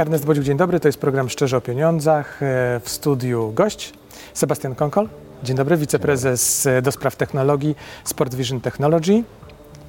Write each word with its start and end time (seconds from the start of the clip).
Ernest 0.00 0.24
Bodziuk, 0.26 0.44
dzień 0.44 0.56
dobry. 0.56 0.80
To 0.80 0.88
jest 0.88 0.98
program 0.98 1.28
Szczerze 1.28 1.56
o 1.56 1.60
Pieniądzach. 1.60 2.42
E, 2.42 2.80
W 2.80 2.88
studiu 2.88 3.52
gość 3.54 3.92
Sebastian 4.34 4.74
Konkol. 4.74 5.08
Dzień 5.42 5.56
dobry, 5.56 5.76
wiceprezes 5.76 6.66
e, 6.66 6.82
do 6.82 6.92
spraw 6.92 7.16
technologii 7.16 7.76
Sport 8.04 8.34
Vision 8.34 8.60
Technology 8.60 9.22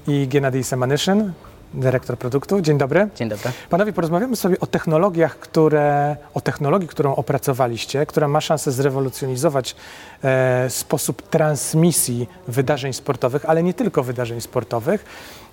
i 0.07 0.27
Gennady 0.27 0.63
Semanyszyn, 0.63 1.33
dyrektor 1.73 2.17
produktu. 2.17 2.61
Dzień 2.61 2.77
dobry. 2.77 3.09
Dzień 3.15 3.29
dobry. 3.29 3.51
Panowie, 3.69 3.93
porozmawiamy 3.93 4.35
sobie 4.35 4.59
o 4.59 4.67
technologiach, 4.67 5.39
które, 5.39 6.17
o 6.33 6.41
technologii, 6.41 6.87
którą 6.87 7.15
opracowaliście, 7.15 8.05
która 8.05 8.27
ma 8.27 8.41
szansę 8.41 8.71
zrewolucjonizować 8.71 9.75
e, 10.23 10.69
sposób 10.69 11.29
transmisji 11.29 12.29
wydarzeń 12.47 12.93
sportowych, 12.93 13.45
ale 13.45 13.63
nie 13.63 13.73
tylko 13.73 14.03
wydarzeń 14.03 14.41
sportowych. 14.41 15.05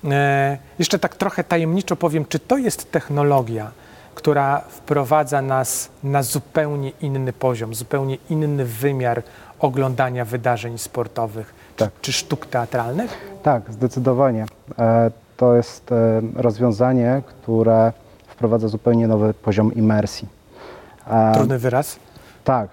E, 0.05 0.59
jeszcze 0.79 0.98
tak 0.98 1.17
trochę 1.17 1.45
tajemniczo 1.45 1.97
powiem, 1.97 2.25
czy 2.29 2.39
to 2.39 2.56
jest 2.56 2.91
technologia, 2.93 3.70
która 4.19 4.61
wprowadza 4.69 5.43
nas 5.43 5.89
na 6.05 6.23
zupełnie 6.23 6.91
inny 7.01 7.33
poziom, 7.33 7.75
zupełnie 7.75 8.19
inny 8.31 8.65
wymiar 8.65 9.23
oglądania 9.61 10.25
wydarzeń 10.25 10.79
sportowych 10.79 11.55
Tak. 11.77 11.91
czy, 11.95 12.01
czy 12.03 12.13
sztuk 12.13 12.47
teatralnych? 12.47 13.39
Tak, 13.43 13.62
zdecydowanie. 13.73 14.47
E, 14.79 15.11
To 15.37 15.55
jest 15.55 15.93
e, 15.93 16.21
rozwiązanie, 16.37 17.23
które 17.27 17.93
wprowadza 18.27 18.69
zupełnie 18.69 19.09
nowy 19.09 19.35
poziom 19.35 19.75
imersji. 19.75 20.29
E, 21.11 21.33
Trudny 21.35 21.59
wyraz. 21.59 21.98
Tak, 22.45 22.69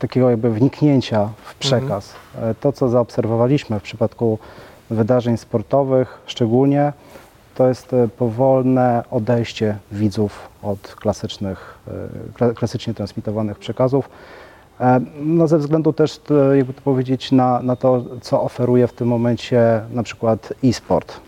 takiego 0.00 0.30
jakby 0.30 0.50
wniknięcia 0.50 1.28
w 1.44 1.54
przekaz. 1.54 2.12
E, 2.42 2.54
To, 2.54 2.72
co 2.72 2.88
zaobserwowaliśmy 2.88 3.80
w 3.80 3.82
przypadku 3.82 4.38
wydarzeń 4.90 5.36
sportowych 5.36 6.18
szczególnie, 6.26 6.92
to 7.54 7.68
jest 7.68 7.92
e, 7.92 8.08
powolne 8.08 9.02
odejście 9.10 9.76
widzów 9.92 10.48
od 10.62 10.78
klasycznych, 10.94 11.78
e, 11.88 11.92
kla- 12.38 12.54
klasycznie 12.54 12.94
transmitowanych 12.94 13.58
przekazów. 13.58 14.08
E, 14.80 15.00
No 15.20 15.46
ze 15.48 15.58
względu 15.58 15.92
też, 15.92 16.20
jakby 16.54 16.72
to 16.74 16.80
powiedzieć, 16.80 17.32
na, 17.32 17.62
na 17.62 17.76
to, 17.76 18.04
co 18.20 18.42
oferuje 18.42 18.86
w 18.86 18.92
tym 18.92 19.08
momencie 19.08 19.80
na 19.92 20.02
przykład 20.02 20.52
e-sport. 20.64 21.20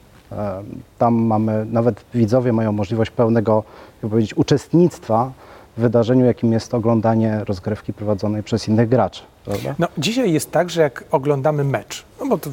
Tam 0.99 1.15
mamy, 1.15 1.67
nawet 1.71 2.05
widzowie 2.15 2.53
mają 2.53 2.73
możliwość 2.73 3.11
pełnego, 3.11 3.63
jakby 3.97 4.09
powiedzieć, 4.11 4.37
uczestnictwa 4.37 5.33
w 5.77 5.81
wydarzeniu, 5.81 6.25
jakim 6.25 6.53
jest 6.53 6.75
oglądanie 6.75 7.41
rozgrywki 7.45 7.93
prowadzonej 7.93 8.43
przez 8.43 8.69
innych 8.69 8.89
graczy. 8.89 9.23
Prawda? 9.45 9.75
No, 9.79 9.89
dzisiaj 9.99 10.33
jest 10.33 10.51
tak, 10.51 10.71
że 10.71 10.83
jak 10.83 11.05
oglądamy 11.11 11.65
mecz, 11.65 12.05
no 12.21 12.27
bo 12.27 12.39
to 12.39 12.51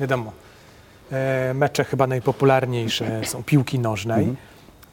wiadomo, 0.00 0.32
mecze 1.54 1.84
chyba 1.84 2.06
najpopularniejsze 2.06 3.20
są 3.24 3.42
piłki 3.42 3.78
nożnej, 3.78 4.36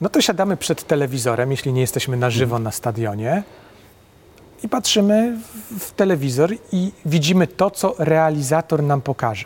no 0.02 0.10
to 0.10 0.22
siadamy 0.22 0.58
przed 0.58 0.88
telewizorem, 0.88 1.52
jeśli 1.52 1.74
nie 1.74 1.82
jesteśmy 1.82 2.18
na 2.18 2.30
żywo 2.30 2.60
na 2.60 2.72
stadionie 2.72 3.44
i 4.64 4.70
patrzymy 4.70 5.38
w, 5.80 5.92
telewizor 5.92 6.52
i 6.72 6.92
widzimy 7.06 7.48
to, 7.48 7.72
co 7.72 7.96
realizator 8.00 8.84
nam 8.84 9.02
pokaże, 9.02 9.46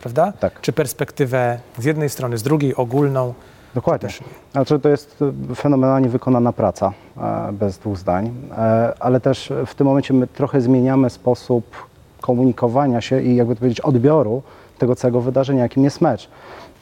prawda? 0.00 0.32
Tak. 0.40 0.60
Czy 0.60 0.72
perspektywę 0.72 1.58
z 1.78 1.84
jednej 1.84 2.08
strony, 2.10 2.38
z 2.38 2.42
drugiej, 2.42 2.74
ogólną. 2.74 3.34
Dokładnie. 3.74 4.08
Znaczy 4.52 4.78
to 4.78 4.88
jest 4.88 5.22
e, 5.50 5.54
fenomenalnie 5.54 6.08
wykonana 6.08 6.52
praca, 6.52 6.92
e, 7.16 7.52
bez 7.52 7.78
dwóch 7.78 7.96
zdań, 7.96 8.34
E, 8.58 8.94
ale 9.00 9.20
też 9.20 9.52
w 9.66 9.74
tym 9.74 9.86
momencie 9.86 10.14
my 10.14 10.26
trochę 10.26 10.60
zmieniamy 10.60 11.10
sposób 11.10 11.76
komunikowania 12.20 13.00
się 13.00 13.20
i 13.20 13.36
jakby 13.36 13.54
to 13.54 13.58
powiedzieć 13.58 13.80
odbioru 13.80 14.42
tego 14.78 14.96
całego 14.96 15.20
wydarzenia, 15.20 15.62
jakim 15.62 15.84
jest 15.84 16.00
mecz. 16.00 16.28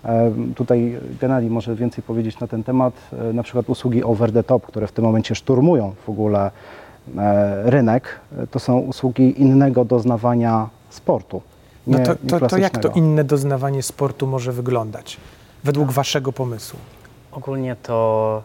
E, 0.04 0.32
Tutaj 0.56 0.98
Gennady 1.20 1.50
może 1.50 1.74
więcej 1.74 2.04
powiedzieć 2.04 2.40
na 2.40 2.46
ten 2.46 2.64
temat, 2.64 2.94
e, 3.12 3.32
na 3.32 3.42
przykład 3.42 3.68
usługi 3.70 4.02
over 4.04 4.32
the 4.32 4.42
top, 4.42 4.66
które 4.66 4.86
w 4.86 4.92
tym 4.92 5.04
momencie 5.04 5.34
szturmują 5.34 5.94
w 6.06 6.08
ogóle 6.08 6.50
e, 7.18 7.70
rynek, 7.70 8.20
to 8.50 8.58
są 8.58 8.78
usługi 8.78 9.42
innego 9.42 9.84
doznawania 9.84 10.68
sportu. 10.90 11.42
No 11.86 11.98
nie- 11.98 12.04
to, 12.04 12.12
nie 12.22 12.30
to, 12.40 12.46
to 12.46 12.58
jak 12.58 12.78
to 12.78 12.88
inne 12.88 13.24
doznawanie 13.24 13.82
sportu 13.82 14.26
może 14.26 14.52
wyglądać 14.52 15.16
według 15.64 15.92
waszego 15.92 16.32
pomysłu? 16.32 16.78
Ogólnie 17.32 17.76
to 17.82 18.42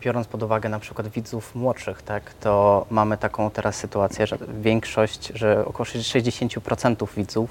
biorąc 0.00 0.26
pod 0.26 0.42
uwagę 0.42 0.68
na 0.68 0.78
przykład 0.78 1.08
widzów 1.08 1.54
młodszych, 1.54 2.02
tak, 2.02 2.34
to 2.34 2.86
mamy 2.90 3.16
taką 3.18 3.50
teraz 3.50 3.76
sytuację, 3.76 4.26
że 4.26 4.38
większość, 4.62 5.32
że 5.34 5.64
około 5.66 5.84
60% 5.84 7.08
widzów 7.16 7.50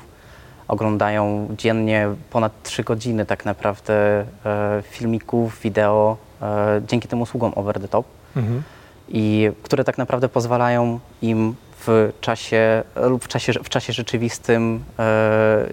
oglądają 0.67 1.47
dziennie 1.57 2.07
ponad 2.29 2.63
3 2.63 2.83
godziny 2.83 3.25
tak 3.25 3.45
naprawdę 3.45 4.25
e, 4.45 4.83
filmików, 4.89 5.59
wideo 5.63 6.17
e, 6.41 6.81
dzięki 6.87 7.07
tym 7.07 7.21
usługom 7.21 7.51
over 7.55 7.79
the 7.79 7.87
top. 7.87 8.05
Mhm. 8.35 8.63
i 9.09 9.51
które 9.63 9.83
tak 9.83 9.97
naprawdę 9.97 10.29
pozwalają 10.29 10.99
im 11.21 11.55
w 11.85 12.11
czasie 12.21 12.83
lub 12.95 13.23
w 13.23 13.27
czasie, 13.27 13.53
w 13.53 13.69
czasie 13.69 13.93
rzeczywistym 13.93 14.75
e, 14.75 15.03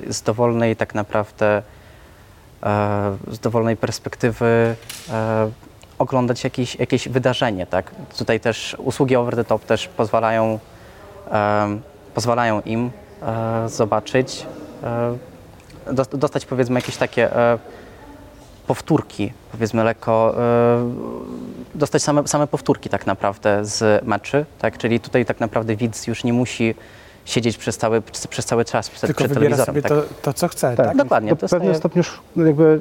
z 0.09 0.23
dowolnej 0.23 0.77
tak 0.77 0.95
naprawdę 0.95 1.63
z 3.31 3.39
dowolnej 3.39 3.77
perspektywy 3.77 4.77
oglądać 5.99 6.45
jakieś, 6.45 6.75
jakieś 6.77 7.09
wydarzenie, 7.09 7.67
tak? 7.67 7.91
Tutaj 8.19 8.41
też 8.41 8.77
usługi 8.79 9.17
over 9.17 9.37
the 9.37 9.45
top 9.45 9.65
też 9.65 9.89
pozwalają, 9.89 10.59
pozwalają 12.15 12.63
im 12.63 12.91
zobaczyć, 13.67 14.47
dostać 16.13 16.47
powiedzmy 16.47 16.75
jakieś 16.75 16.97
takie 16.97 17.37
e, 17.37 17.59
powtórki, 18.67 19.33
powiedzmy 19.53 19.85
lekko, 19.85 20.35
e, 20.39 20.91
dostać 21.75 22.03
same, 22.03 22.29
same 22.29 22.47
powtórki 22.47 22.89
tak 22.89 23.07
naprawdę 23.07 23.65
z 23.65 24.05
meczy, 24.05 24.47
tak? 24.59 24.79
Czyli 24.79 25.01
tutaj 25.01 25.27
tak 25.27 25.41
naprawdę 25.41 25.77
widz 25.77 26.07
już 26.07 26.25
nie 26.25 26.33
musi 26.33 26.75
siedzieć 27.25 27.57
przez 27.57 27.77
cały, 27.77 28.03
przez, 28.31 28.45
cały 28.47 28.65
czas 28.65 28.91
przed, 28.91 29.01
Tylko 29.01 29.19
przed 29.25 29.33
wybiera 29.35 29.57
telewizorem. 29.57 29.83
sobie 29.83 30.01
tak? 30.03 30.09
to, 30.23 30.23
to, 30.23 30.33
co 30.33 30.49
chce, 30.49 30.77
Tak, 30.77 30.87
tak? 30.87 30.97
Dokładnie, 30.97 31.31
Do 31.31 31.37
dostaje- 31.37 31.61
pewnym 31.61 31.75
stopniu 31.79 32.01
już 32.01 32.21
jakby 32.47 32.81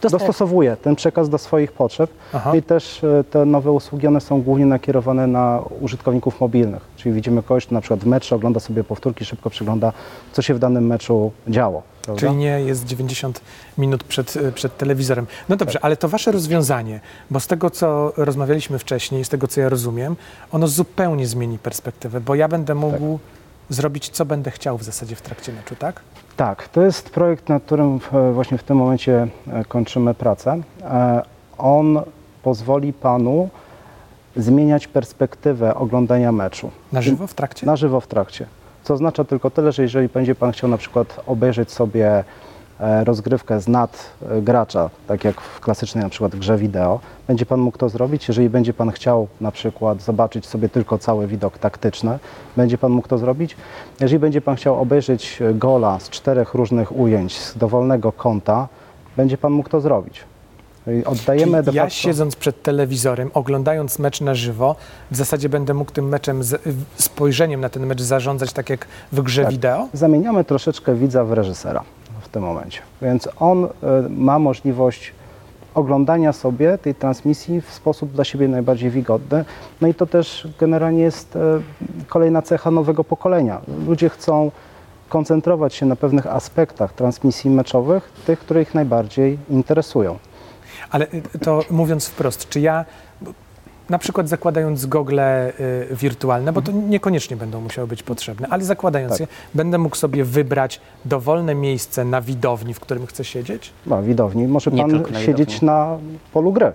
Dostaje- 0.00 0.10
dostosowuje 0.10 0.76
ten 0.76 0.96
przekaz 0.96 1.28
do 1.28 1.38
swoich 1.38 1.72
potrzeb 1.72 2.10
Aha. 2.32 2.56
i 2.56 2.62
też 2.62 3.04
e, 3.04 3.24
te 3.24 3.44
nowe 3.46 3.72
usługi, 3.72 4.06
one 4.06 4.20
są 4.20 4.42
głównie 4.42 4.66
nakierowane 4.66 5.26
na 5.26 5.62
użytkowników 5.80 6.40
mobilnych, 6.40 6.82
czyli 6.96 7.14
widzimy 7.14 7.42
kogoś, 7.42 7.66
kto 7.66 7.74
na 7.74 7.80
przykład 7.80 8.00
w 8.00 8.06
meczu 8.06 8.34
ogląda 8.34 8.60
sobie 8.60 8.84
powtórki, 8.84 9.24
szybko 9.24 9.50
przegląda, 9.50 9.92
co 10.32 10.42
się 10.42 10.54
w 10.54 10.58
danym 10.58 10.86
meczu 10.86 11.32
działo. 11.48 11.82
Prawda? 12.02 12.20
Czyli 12.20 12.36
nie 12.36 12.60
jest 12.60 12.84
90 12.84 13.40
minut 13.78 14.04
przed, 14.04 14.36
y, 14.36 14.52
przed 14.52 14.76
telewizorem. 14.76 15.26
No 15.48 15.56
dobrze, 15.56 15.72
Tak. 15.78 15.84
ale 15.84 15.96
to 15.96 16.08
wasze 16.08 16.32
rozwiązanie, 16.32 17.00
bo 17.30 17.40
z 17.40 17.46
tego, 17.46 17.70
co 17.70 18.12
rozmawialiśmy 18.16 18.78
wcześniej, 18.78 19.24
z 19.24 19.28
tego, 19.28 19.48
co 19.48 19.60
ja 19.60 19.68
rozumiem, 19.68 20.16
ono 20.52 20.68
zupełnie 20.68 21.26
zmieni 21.26 21.58
perspektywę, 21.58 22.20
bo 22.20 22.34
ja 22.34 22.48
będę 22.48 22.74
mógł 22.74 23.18
zrobić, 23.68 24.10
co 24.10 24.24
będę 24.24 24.50
chciał 24.50 24.78
w 24.78 24.82
zasadzie 24.82 25.16
w 25.16 25.22
trakcie 25.22 25.52
meczu, 25.52 25.76
tak? 25.76 26.00
Tak, 26.36 26.68
to 26.68 26.82
jest 26.82 27.10
projekt, 27.10 27.48
nad 27.48 27.62
którym 27.62 28.00
e, 28.12 28.32
właśnie 28.32 28.58
w 28.58 28.62
tym 28.62 28.76
momencie 28.76 29.26
e, 29.52 29.64
kończymy 29.64 30.14
pracę. 30.14 30.60
E, 30.82 31.22
On 31.58 32.00
pozwoli 32.42 32.92
panu 32.92 33.48
zmieniać 34.36 34.86
perspektywę 34.88 35.74
oglądania 35.74 36.32
meczu. 36.32 36.70
Na 36.92 37.02
żywo 37.02 37.26
w 37.26 37.34
trakcie? 37.34 37.66
Na 37.66 37.76
żywo 37.76 38.00
w 38.00 38.06
trakcie. 38.06 38.46
Co 38.82 38.94
oznacza 38.94 39.24
tylko 39.24 39.50
tyle, 39.50 39.72
że 39.72 39.82
jeżeli 39.82 40.08
będzie 40.08 40.34
Pan 40.34 40.52
chciał 40.52 40.70
na 40.70 40.78
przykład 40.78 41.20
obejrzeć 41.26 41.72
sobie 41.72 42.24
rozgrywkę 43.04 43.60
z 43.60 43.68
nad 43.68 44.10
e, 44.30 44.42
gracza, 44.42 44.90
tak 45.06 45.24
jak 45.24 45.40
w 45.40 45.60
klasycznej 45.60 46.04
na 46.04 46.10
przykład 46.10 46.36
grze 46.36 46.56
wideo, 46.56 47.00
będzie 47.26 47.46
Pan 47.46 47.60
mógł 47.60 47.78
to 47.78 47.88
zrobić. 47.88 48.28
Jeżeli 48.28 48.50
będzie 48.50 48.74
Pan 48.74 48.90
chciał 48.90 49.28
na 49.40 49.50
przykład 49.50 50.02
zobaczyć 50.02 50.46
sobie 50.46 50.68
tylko 50.68 50.98
cały 50.98 51.26
widok 51.26 51.58
taktyczny, 51.58 52.18
będzie 52.56 52.78
Pan 52.78 52.92
mógł 52.92 53.08
to 53.08 53.18
zrobić. 53.18 53.56
Jeżeli 54.00 54.18
będzie 54.18 54.40
Pan 54.40 54.56
chciał 54.56 54.80
obejrzeć 54.80 55.42
e, 55.42 55.54
gola 55.54 55.98
z 56.00 56.10
czterech 56.10 56.54
różnych 56.54 56.96
ujęć 56.96 57.38
z 57.38 57.58
dowolnego 57.58 58.12
kąta, 58.12 58.68
będzie 59.16 59.38
Pan 59.38 59.52
mógł 59.52 59.68
to 59.68 59.80
zrobić. 59.80 60.24
Oddajemy 61.06 61.64
Czyli 61.64 61.76
ja 61.76 61.90
siedząc 61.90 62.36
przed 62.36 62.62
telewizorem, 62.62 63.30
oglądając 63.34 63.98
mecz 63.98 64.20
na 64.20 64.34
żywo, 64.34 64.76
w 65.10 65.16
zasadzie 65.16 65.48
będę 65.48 65.74
mógł 65.74 65.92
tym 65.92 66.08
meczem, 66.08 66.42
z, 66.42 66.62
spojrzeniem 66.96 67.60
na 67.60 67.68
ten 67.68 67.86
mecz 67.86 68.00
zarządzać 68.00 68.52
tak 68.52 68.70
jak 68.70 68.86
w 69.12 69.22
grze 69.22 69.42
Tak. 69.42 69.52
wideo? 69.52 69.88
Zamieniamy 69.92 70.44
troszeczkę 70.44 70.94
widza 70.94 71.24
w 71.24 71.32
reżysera 71.32 71.84
tym 72.34 72.42
momencie. 72.42 72.80
Więc 73.02 73.28
on 73.40 73.64
y, 73.64 73.68
ma 74.10 74.38
możliwość 74.38 75.12
oglądania 75.74 76.32
sobie 76.32 76.78
tej 76.78 76.94
transmisji 76.94 77.60
w 77.60 77.70
sposób 77.70 78.12
dla 78.12 78.24
siebie 78.24 78.48
najbardziej 78.48 78.90
wygodny. 78.90 79.44
No 79.80 79.88
i 79.88 79.94
to 79.94 80.06
też 80.06 80.48
generalnie 80.60 81.02
jest 81.02 81.36
y, 81.36 81.40
kolejna 82.08 82.42
cecha 82.42 82.70
nowego 82.70 83.04
pokolenia. 83.04 83.60
Ludzie 83.86 84.08
chcą 84.08 84.50
koncentrować 85.08 85.74
się 85.74 85.86
na 85.86 85.96
pewnych 85.96 86.26
aspektach 86.26 86.92
transmisji 86.92 87.50
meczowych, 87.50 88.12
tych, 88.26 88.38
które 88.38 88.62
ich 88.62 88.74
najbardziej 88.74 89.38
interesują. 89.50 90.18
Ale 90.90 91.06
to 91.42 91.60
mówiąc 91.70 92.08
wprost, 92.08 92.48
czy 92.48 92.60
ja 92.60 92.84
na 93.90 93.98
przykład 93.98 94.28
zakładając 94.28 94.86
gogle 94.86 95.52
y, 95.60 95.96
wirtualne, 95.96 96.52
bo 96.52 96.62
to 96.62 96.72
niekoniecznie 96.72 97.36
będą 97.36 97.60
musiały 97.60 97.88
być 97.88 98.02
potrzebne, 98.02 98.48
ale 98.50 98.64
zakładając 98.64 99.12
Tak. 99.12 99.20
je, 99.20 99.26
będę 99.54 99.78
mógł 99.78 99.96
sobie 99.96 100.24
wybrać 100.24 100.80
dowolne 101.04 101.54
miejsce 101.54 102.04
na 102.04 102.20
widowni, 102.20 102.74
w 102.74 102.80
którym 102.80 103.06
chcę 103.06 103.24
siedzieć? 103.24 103.72
No, 103.86 104.02
widowni. 104.02 104.48
Może 104.48 104.70
Nie 104.70 104.82
pan 104.82 105.02
na 105.12 105.20
siedzieć 105.20 105.48
widowni. 105.48 105.66
na 105.66 105.98
polu 106.32 106.52
gry. 106.52 106.72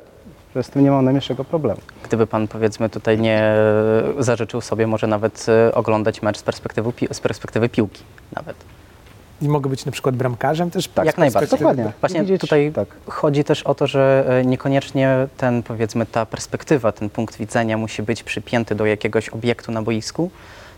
że 0.55 0.63
z 0.63 0.69
tym 0.69 0.83
nie 0.83 0.91
mam 0.91 1.05
najmniejszego 1.05 1.43
problemu. 1.45 1.79
Gdyby 2.03 2.27
pan 2.27 2.47
powiedzmy 2.47 2.89
tutaj 2.89 3.19
nie 3.19 3.37
e, 3.39 4.03
zażyczył 4.19 4.61
sobie 4.61 4.87
może 4.87 5.07
nawet 5.07 5.45
e, 5.49 5.75
oglądać 5.75 6.21
mecz 6.21 6.37
z 6.37 6.43
perspektywy, 6.43 6.93
pi- 6.93 7.07
z 7.11 7.19
perspektywy 7.19 7.69
piłki 7.69 8.03
nawet. 8.35 8.55
I 9.41 9.49
mogę 9.49 9.69
być 9.69 9.85
na 9.85 9.91
przykład 9.91 10.15
bramkarzem 10.15 10.71
też? 10.71 10.87
Tak, 10.87 11.05
jak 11.05 11.17
najbardziej. 11.17 11.59
Dokładnie. 11.59 11.91
Właśnie 11.99 12.21
Widzieć- 12.21 12.41
tutaj 12.41 12.71
tak. 12.75 12.87
chodzi 13.07 13.43
też 13.43 13.63
o 13.63 13.75
to, 13.75 13.87
że 13.87 14.25
e, 14.29 14.45
niekoniecznie 14.45 15.27
ten, 15.37 15.63
powiedzmy, 15.63 16.05
ta 16.05 16.25
perspektywa, 16.25 16.91
ten 16.91 17.09
punkt 17.09 17.37
widzenia 17.37 17.77
musi 17.77 18.03
być 18.03 18.23
przypięty 18.23 18.75
do 18.75 18.85
jakiegoś 18.85 19.29
obiektu 19.29 19.71
na 19.71 19.81
boisku, 19.81 20.31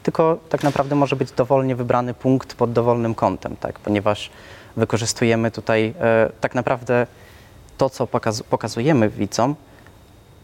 tylko 0.03 0.37
tak 0.49 0.63
naprawdę 0.63 0.95
może 0.95 1.15
być 1.15 1.31
dowolnie 1.31 1.75
wybrany 1.75 2.13
punkt 2.13 2.53
pod 2.55 2.71
dowolnym 2.71 3.15
kątem, 3.15 3.55
tak? 3.57 3.79
ponieważ 3.79 4.29
wykorzystujemy 4.77 5.51
tutaj 5.51 5.93
e, 6.01 6.29
tak 6.41 6.55
naprawdę 6.55 7.07
to, 7.77 7.89
co 7.89 8.07
pokaz 8.07 8.43
pokazujemy 8.43 9.09
widzom, 9.09 9.55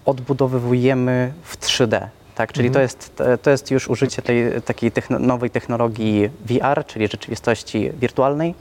odbudowujemy 0.06 1.34
w 1.44 1.58
3D. 1.58 2.08
Tak, 2.38 2.54
czyli 2.54 2.72
to, 2.72 2.80
jest, 2.80 3.24
to 3.42 3.50
jest 3.50 3.72
już 3.72 3.88
użycie 3.88 4.22
tej 4.22 4.62
takiej 4.62 4.92
techno 4.92 5.20
nowej 5.20 5.50
technologii 5.50 6.30
VR, 6.46 6.86
czyli 6.88 7.08
rzeczywistości 7.08 7.92
wirtualnej, 7.92 8.56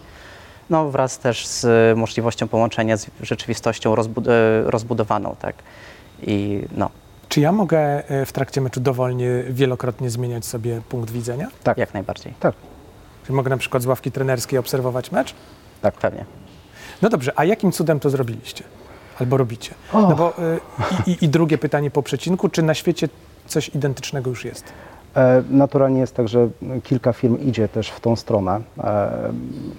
no 0.71 0.91
wraz 0.91 1.19
też 1.19 1.47
z 1.47 1.99
możliwością 1.99 2.49
połączenia 2.49 2.97
z 2.97 3.07
rzeczywistością 3.23 3.95
rozbu 3.95 4.21
e, 4.21 4.71
rozbudowaną, 4.71 5.37
tak. 5.41 5.57
I 6.23 6.63
no, 6.77 6.91
Czy 7.29 7.41
ja 7.41 7.53
mogę 7.53 8.09
e, 8.09 8.27
w 8.27 8.33
trakcie 8.33 8.61
meczu 8.61 8.81
dowolnie, 8.81 9.29
wielokrotnie 9.51 10.11
zmieniać 10.11 10.47
sobie 10.47 10.81
punkt 10.89 11.11
widzenia? 11.11 11.49
Tak, 11.63 11.79
jak 11.79 11.95
najbardziej. 11.95 12.35
tak, 12.41 12.55
Czy 13.27 13.33
mogę 13.33 13.51
na 13.51 13.57
przykład 13.57 13.83
z 13.83 13.87
ławki 13.87 14.11
trenerskiej 14.11 14.59
obserwować 14.59 15.13
mecz? 15.13 15.35
tak. 15.83 15.95
Pewnie. 15.95 16.25
No 17.03 17.09
dobrze, 17.09 17.33
a 17.37 17.45
jakim 17.45 17.73
cudem 17.73 18.01
to 18.01 18.11
zrobiliście? 18.11 18.65
Albo 19.21 19.37
robicie? 19.37 19.75
O. 19.93 20.01
No 20.01 20.17
bo 20.17 20.31
y, 20.39 20.61
i, 21.07 21.11
i, 21.11 21.25
i 21.25 21.29
drugie 21.29 21.59
pytanie 21.59 21.91
po 21.91 22.03
przecinku, 22.03 22.49
czy 22.49 22.63
na 22.63 22.75
świecie 22.75 23.09
coś 23.47 23.69
identycznego 23.69 24.31
już 24.31 24.45
jest? 24.45 24.65
E, 25.17 25.43
Naturalnie 25.51 26.01
jest 26.01 26.15
tak, 26.15 26.29
że 26.29 26.49
kilka 26.83 27.13
firm 27.13 27.39
idzie 27.39 27.69
też 27.69 27.89
w 27.91 28.01
tą 28.01 28.17
stronę, 28.17 28.61
e, 28.79 29.11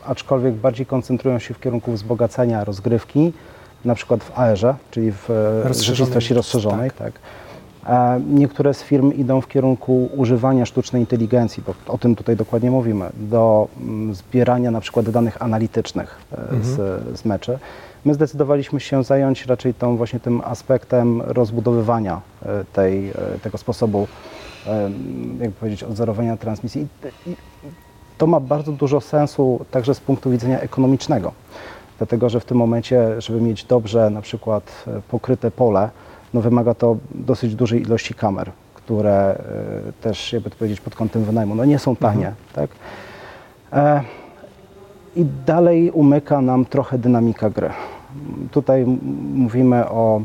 aczkolwiek 0.05 0.53
bardziej 0.53 0.85
koncentrują 0.85 1.39
się 1.39 1.53
w 1.53 1.59
kierunku 1.59 1.91
wzbogacenia 1.91 2.63
rozgrywki, 2.63 3.33
na 3.85 3.95
przykład 3.95 4.23
w 4.23 4.39
AR-ze, 4.39 4.75
czyli 4.91 5.11
w 5.11 5.29
e, 5.29 5.73
rzeczywistości 5.73 6.33
rozszerzonej. 6.33 6.91
Tak. 6.91 7.13
E, 7.87 8.21
Niektóre 8.29 8.73
z 8.73 8.83
firm 8.83 9.11
idą 9.11 9.41
w 9.41 9.47
kierunku 9.47 10.09
używania 10.15 10.65
sztucznej 10.65 11.01
inteligencji, 11.01 11.63
bo 11.67 11.93
o 11.93 11.97
tym 11.97 12.15
tutaj 12.15 12.35
dokładnie 12.35 12.71
mówimy, 12.71 13.09
do 13.13 13.67
mm, 13.79 14.15
zbierania 14.15 14.71
na 14.71 14.81
przykład 14.81 15.09
danych 15.09 15.41
analitycznych 15.41 16.17
z, 16.61 16.75
z 17.19 17.25
meczy. 17.25 17.59
My 18.05 18.13
zdecydowaliśmy 18.13 18.79
się 18.79 19.03
zająć 19.03 19.45
raczej 19.45 19.73
tą 19.73 19.97
właśnie 19.97 20.19
tym 20.19 20.41
aspektem 20.45 21.21
rozbudowywania 21.21 22.21
e, 22.45 22.65
tej, 22.73 23.09
e, 23.09 23.13
tego 23.43 23.57
sposobu 23.57 24.07
em, 24.67 25.37
jakby 25.41 25.55
powiedzieć, 25.59 25.83
odzorowania 25.83 26.37
transmisji. 26.37 26.87
I- 27.27 27.35
To 28.17 28.27
ma 28.27 28.39
bardzo 28.39 28.71
dużo 28.71 29.01
sensu 29.01 29.65
także 29.71 29.95
z 29.95 29.99
punktu 29.99 30.29
widzenia 30.31 30.59
ekonomicznego, 30.59 31.31
dlatego 31.97 32.29
że 32.29 32.39
w 32.39 32.45
tym 32.45 32.57
momencie, 32.57 33.21
żeby 33.21 33.41
mieć 33.41 33.63
dobrze 33.63 34.09
na 34.09 34.21
przykład 34.21 34.83
e, 34.87 35.01
pokryte 35.09 35.51
pole, 35.51 35.89
no 36.33 36.41
wymaga 36.41 36.73
to 36.73 36.97
dosyć 37.11 37.55
dużej 37.55 37.81
ilości 37.81 38.13
kamer, 38.13 38.51
które 38.73 39.13
e, 39.89 39.93
też, 40.01 40.33
jakby 40.33 40.49
to 40.49 40.55
powiedzieć, 40.55 40.81
pod 40.81 40.95
kątem 40.95 41.23
wynajmu, 41.23 41.55
no 41.55 41.65
nie 41.65 41.79
są 41.79 41.95
tanie, 41.95 42.33
tak? 42.53 42.69
E, 43.73 44.01
I 45.15 45.25
dalej 45.45 45.91
umyka 45.91 46.41
nam 46.41 46.65
trochę 46.65 46.97
dynamika 46.97 47.49
gry. 47.49 47.69
Tutaj 48.51 48.85
mówimy 49.33 49.89
o 49.89 50.21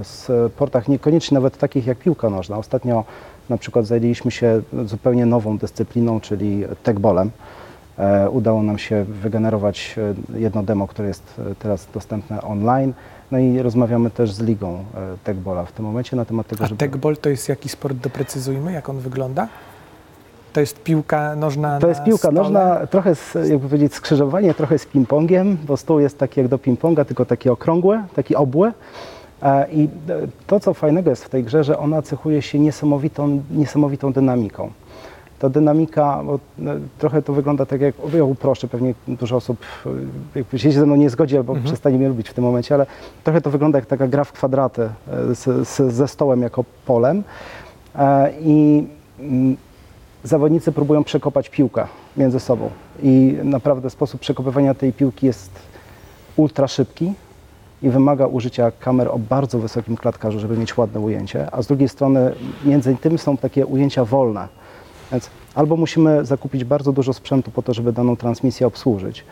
e, 0.00 0.04
sportach 0.04 0.88
niekoniecznie 0.88 1.34
nawet 1.34 1.58
takich 1.58 1.86
jak 1.86 1.98
piłka 1.98 2.30
nożna. 2.30 2.58
Ostatnio 2.58 3.04
na 3.48 3.56
przykład 3.58 3.86
zajęliśmy 3.86 4.30
się 4.30 4.62
zupełnie 4.84 5.26
nową 5.26 5.58
dyscypliną, 5.58 6.20
czyli 6.20 6.64
techbolem. 6.82 7.30
E, 7.98 8.30
Udało 8.30 8.62
nam 8.62 8.78
się 8.78 9.04
wygenerować 9.04 9.94
e, 10.34 10.38
jedno 10.38 10.62
demo, 10.62 10.86
które 10.86 11.08
jest 11.08 11.40
teraz 11.58 11.88
dostępne 11.94 12.42
online. 12.42 12.92
No 13.30 13.38
i 13.38 13.62
rozmawiamy 13.62 14.10
też 14.10 14.32
z 14.32 14.40
ligą 14.40 14.84
techbola 15.24 15.64
w 15.64 15.72
tym 15.72 15.84
momencie 15.84 16.16
na 16.16 16.24
temat 16.24 16.46
tego, 16.46 16.64
A 16.64 16.66
żeby... 16.66 16.78
tekball 16.78 17.16
to 17.16 17.28
jest 17.28 17.48
jaki 17.48 17.68
sport, 17.68 17.96
doprecyzujmy, 17.96 18.72
jak 18.72 18.88
on 18.88 18.98
wygląda? 18.98 19.48
To 20.52 20.60
jest 20.60 20.82
piłka 20.82 21.36
nożna 21.36 21.78
To 21.78 21.88
jest 21.88 22.04
piłka 22.04 22.18
stole? 22.18 22.34
nożna, 22.34 22.86
trochę 22.86 23.14
z, 23.14 23.34
jakby 23.34 23.68
powiedzieć 23.68 23.94
skrzyżowanie, 23.94 24.54
trochę 24.54 24.78
z 24.78 24.86
ping-pongiem, 24.86 25.56
bo 25.66 25.76
stół 25.76 26.00
jest 26.00 26.18
taki 26.18 26.40
jak 26.40 26.48
do 26.48 26.58
ping-ponga, 26.58 27.04
tylko 27.04 27.24
taki 27.24 27.48
okrągły, 27.48 28.00
taki 28.14 28.36
obły. 28.36 28.72
E, 29.42 29.66
I 29.72 29.88
to, 30.46 30.60
co 30.60 30.74
fajnego 30.74 31.10
jest 31.10 31.24
w 31.24 31.28
tej 31.28 31.44
grze, 31.44 31.64
że 31.64 31.78
ona 31.78 32.02
cechuje 32.02 32.42
się 32.42 32.58
niesamowitą, 32.58 33.42
niesamowitą 33.50 34.12
dynamiką. 34.12 34.70
Ta 35.38 35.48
dynamika, 35.48 36.22
bo 36.24 36.34
e, 36.34 36.78
trochę 36.98 37.22
to 37.22 37.32
wygląda 37.32 37.66
tak 37.66 37.80
jak, 37.80 37.94
ja 38.14 38.24
uproszczę, 38.24 38.68
pewnie 38.68 38.94
dużo 39.08 39.36
osób 39.36 39.58
e, 39.86 39.90
jakby 40.34 40.58
się 40.58 40.72
ze 40.72 40.86
mną 40.86 40.96
nie 40.96 41.10
zgodzi 41.10 41.36
albo 41.36 41.56
przestanie 41.64 41.98
mnie 41.98 42.08
lubić 42.08 42.28
w 42.28 42.34
tym 42.34 42.44
momencie, 42.44 42.74
ale 42.74 42.86
trochę 43.24 43.40
to 43.40 43.50
wygląda 43.50 43.78
jak 43.78 43.86
taka 43.86 44.08
gra 44.08 44.24
w 44.24 44.32
kwadraty 44.32 44.88
z, 45.32 45.68
z, 45.68 45.92
ze 45.92 46.08
stołem 46.08 46.42
jako 46.42 46.64
polem. 46.86 47.22
I 48.40 48.86
mm, 49.20 49.56
zawodnicy 50.24 50.72
próbują 50.72 51.04
przekopać 51.04 51.48
piłkę 51.48 51.86
między 52.16 52.40
sobą 52.40 52.70
i 53.02 53.38
naprawdę 53.44 53.90
sposób 53.90 54.20
przekopywania 54.20 54.74
tej 54.74 54.92
piłki 54.92 55.26
jest 55.26 55.50
ultra 56.36 56.68
szybki 56.68 57.12
i 57.82 57.90
wymaga 57.90 58.26
użycia 58.26 58.70
kamer 58.70 59.08
o 59.08 59.18
bardzo 59.18 59.58
wysokim 59.58 59.96
klatkarzu, 59.96 60.40
żeby 60.40 60.56
mieć 60.56 60.76
ładne 60.76 61.00
ujęcie, 61.00 61.54
a 61.54 61.62
z 61.62 61.66
drugiej 61.66 61.88
strony 61.88 62.34
między 62.64 62.96
tym 62.96 63.18
są 63.18 63.36
takie 63.36 63.66
ujęcia 63.66 64.04
wolne. 64.04 64.48
Więc 65.12 65.30
albo 65.54 65.76
musimy 65.76 66.24
zakupić 66.24 66.64
bardzo 66.64 66.92
dużo 66.92 67.12
sprzętu 67.12 67.50
po 67.50 67.62
to, 67.62 67.74
żeby 67.74 67.92
daną 67.92 68.16
transmisję 68.16 68.66
obsłużyć, 68.66 69.24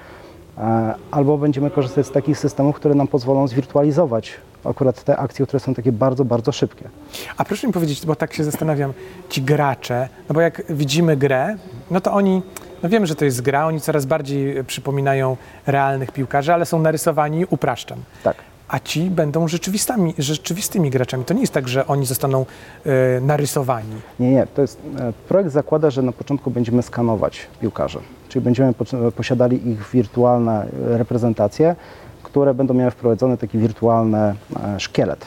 albo 1.10 1.38
będziemy 1.38 1.70
korzystać 1.70 2.06
z 2.06 2.10
takich 2.10 2.38
systemów, 2.38 2.76
które 2.76 2.94
nam 2.94 3.06
pozwolą 3.06 3.48
zwirtualizować 3.48 4.32
akurat 4.64 5.04
te 5.04 5.16
akcje, 5.16 5.46
które 5.46 5.60
są 5.60 5.74
takie 5.74 5.92
bardzo, 5.92 6.24
bardzo 6.24 6.52
szybkie. 6.52 6.88
A 7.36 7.44
proszę 7.44 7.66
mi 7.66 7.72
powiedzieć, 7.72 8.06
bo 8.06 8.16
tak 8.16 8.34
się 8.34 8.44
zastanawiam, 8.44 8.92
ci 9.28 9.42
gracze, 9.42 10.08
no 10.28 10.34
bo 10.34 10.40
jak 10.40 10.62
widzimy 10.72 11.16
grę, 11.16 11.56
no 11.90 12.00
to 12.00 12.12
oni, 12.12 12.42
no 12.82 12.88
wiemy, 12.88 13.06
że 13.06 13.14
to 13.14 13.24
jest 13.24 13.42
gra, 13.42 13.66
oni 13.66 13.80
coraz 13.80 14.06
bardziej 14.06 14.64
przypominają 14.64 15.36
realnych 15.66 16.12
piłkarzy, 16.12 16.54
ale 16.54 16.66
są 16.66 16.78
narysowani, 16.78 17.44
upraszczam. 17.50 17.98
Tak. 18.24 18.36
A 18.70 18.78
ci 18.78 19.10
będą 19.10 19.48
rzeczywistymi, 19.48 20.14
rzeczywistymi 20.18 20.90
graczami. 20.90 21.24
To 21.24 21.34
nie 21.34 21.40
jest 21.40 21.52
tak, 21.52 21.68
że 21.68 21.86
oni 21.86 22.06
zostaną 22.06 22.46
e, 22.86 23.20
narysowani. 23.20 23.94
Nie, 24.20 24.30
nie. 24.30 24.46
To 24.46 24.62
jest, 24.62 24.78
e, 24.98 25.12
projekt 25.28 25.52
zakłada, 25.52 25.90
że 25.90 26.02
na 26.02 26.12
początku 26.12 26.50
będziemy 26.50 26.82
skanować 26.82 27.46
piłkarzy, 27.60 27.98
czyli 28.28 28.44
będziemy 28.44 28.74
po- 28.74 29.12
posiadali 29.16 29.68
ich 29.70 29.90
wirtualne 29.92 30.66
e, 30.92 30.98
reprezentacje, 30.98 31.76
które 32.22 32.54
będą 32.54 32.74
miały 32.74 32.90
wprowadzony 32.90 33.36
taki 33.36 33.58
wirtualny 33.58 34.18
e, 34.18 34.34
szkielet. 34.80 35.26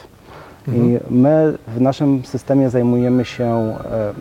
I 0.68 0.98
my 1.10 1.58
w 1.68 1.80
naszym 1.80 2.24
systemie 2.24 2.70
zajmujemy 2.70 3.24
się 3.24 3.44
e, 3.44 4.12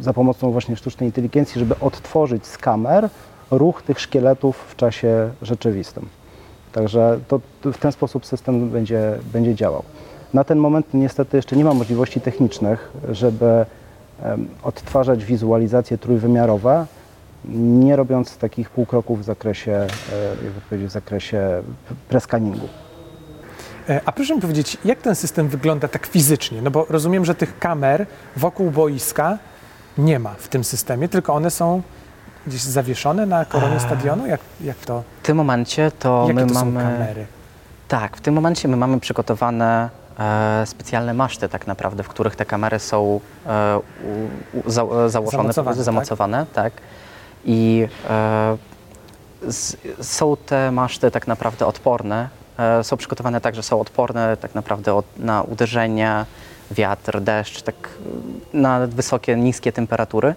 za 0.00 0.12
pomocą 0.12 0.50
właśnie 0.52 0.76
sztucznej 0.76 1.08
inteligencji, 1.08 1.58
żeby 1.58 1.74
odtworzyć 1.80 2.46
z 2.46 2.58
kamer 2.58 3.08
ruch 3.50 3.82
tych 3.82 4.00
szkieletów 4.00 4.56
w 4.68 4.76
czasie 4.76 5.30
rzeczywistym. 5.42 6.06
Także 6.76 7.18
to, 7.28 7.40
to 7.60 7.72
w 7.72 7.78
ten 7.78 7.92
sposób 7.92 8.26
system 8.26 8.70
będzie, 8.70 9.18
będzie 9.32 9.54
działał. 9.54 9.82
Na 10.34 10.44
ten 10.44 10.58
moment 10.58 10.86
niestety 10.94 11.36
jeszcze 11.36 11.56
nie 11.56 11.64
ma 11.64 11.74
możliwości 11.74 12.20
technicznych, 12.20 12.92
żeby 13.10 13.66
odtwarzać 14.62 15.24
wizualizacje 15.24 15.98
trójwymiarowe, 15.98 16.86
nie 17.54 17.96
robiąc 17.96 18.36
takich 18.36 18.70
półkroków 18.70 19.20
w 19.20 19.24
zakresie, 19.24 19.72
e, 19.72 19.86
jakby 20.44 20.60
powiedzieć, 20.68 20.90
w 20.90 20.92
zakresie 20.92 21.62
preskaningu. 22.08 22.68
E, 23.88 24.00
A 24.04 24.12
proszę 24.12 24.34
mi 24.34 24.40
powiedzieć, 24.40 24.78
jak 24.84 25.02
ten 25.02 25.14
system 25.14 25.48
wygląda 25.48 25.88
tak 25.88 26.06
fizycznie? 26.06 26.62
No 26.62 26.70
bo 26.70 26.86
rozumiem, 26.88 27.24
że 27.24 27.34
tych 27.34 27.58
kamer 27.58 28.06
wokół 28.36 28.70
boiska 28.70 29.38
nie 29.98 30.18
ma 30.18 30.34
w 30.38 30.48
tym 30.48 30.64
systemie, 30.64 31.08
tylko 31.08 31.34
one 31.34 31.50
są 31.50 31.82
gdzieś 32.46 32.62
zawieszone 32.62 33.26
na 33.26 33.44
koronie 33.44 33.80
stadionu? 33.80 34.26
Jak, 34.26 34.40
jak 34.60 34.76
to? 34.76 35.02
W 35.22 35.26
tym 35.26 35.36
momencie 35.36 35.90
to 35.98 36.22
Jakie 36.28 36.34
my 36.34 36.46
to 36.46 36.54
mamy... 36.54 36.80
są 36.80 36.86
kamery? 36.88 37.26
Tak, 37.88 38.16
w 38.16 38.20
tym 38.20 38.34
momencie 38.34 38.68
my 38.68 38.76
mamy 38.76 39.00
przygotowane 39.00 39.90
e, 40.18 40.66
specjalne 40.66 41.14
maszty 41.14 41.48
tak 41.48 41.66
naprawdę, 41.66 42.02
w 42.02 42.08
których 42.08 42.36
te 42.36 42.44
kamery 42.44 42.78
są 42.78 43.20
e, 43.46 43.78
u, 44.54 44.58
u, 44.58 44.70
za, 44.70 44.82
e, 44.82 45.08
założone, 45.08 45.52
Zamocowane, 45.52 45.84
zamocowane 45.84 46.46
tak? 46.54 46.72
I 47.44 47.88
e, 48.10 48.56
z, 49.48 49.76
są 50.00 50.36
te 50.36 50.70
maszty 50.70 51.10
tak 51.10 51.26
naprawdę 51.26 51.66
odporne, 51.66 52.28
e, 52.58 52.84
są 52.84 52.96
przygotowane 52.96 53.40
tak, 53.40 53.54
że 53.54 53.62
są 53.62 53.80
odporne 53.80 54.36
tak 54.36 54.54
naprawdę 54.54 54.94
od, 54.94 55.04
na 55.18 55.42
uderzenia, 55.42 56.26
wiatr, 56.70 57.20
deszcz, 57.20 57.62
tak 57.62 57.74
e, 58.54 58.56
na 58.56 58.86
wysokie, 58.86 59.36
niskie 59.36 59.72
temperatury, 59.72 60.34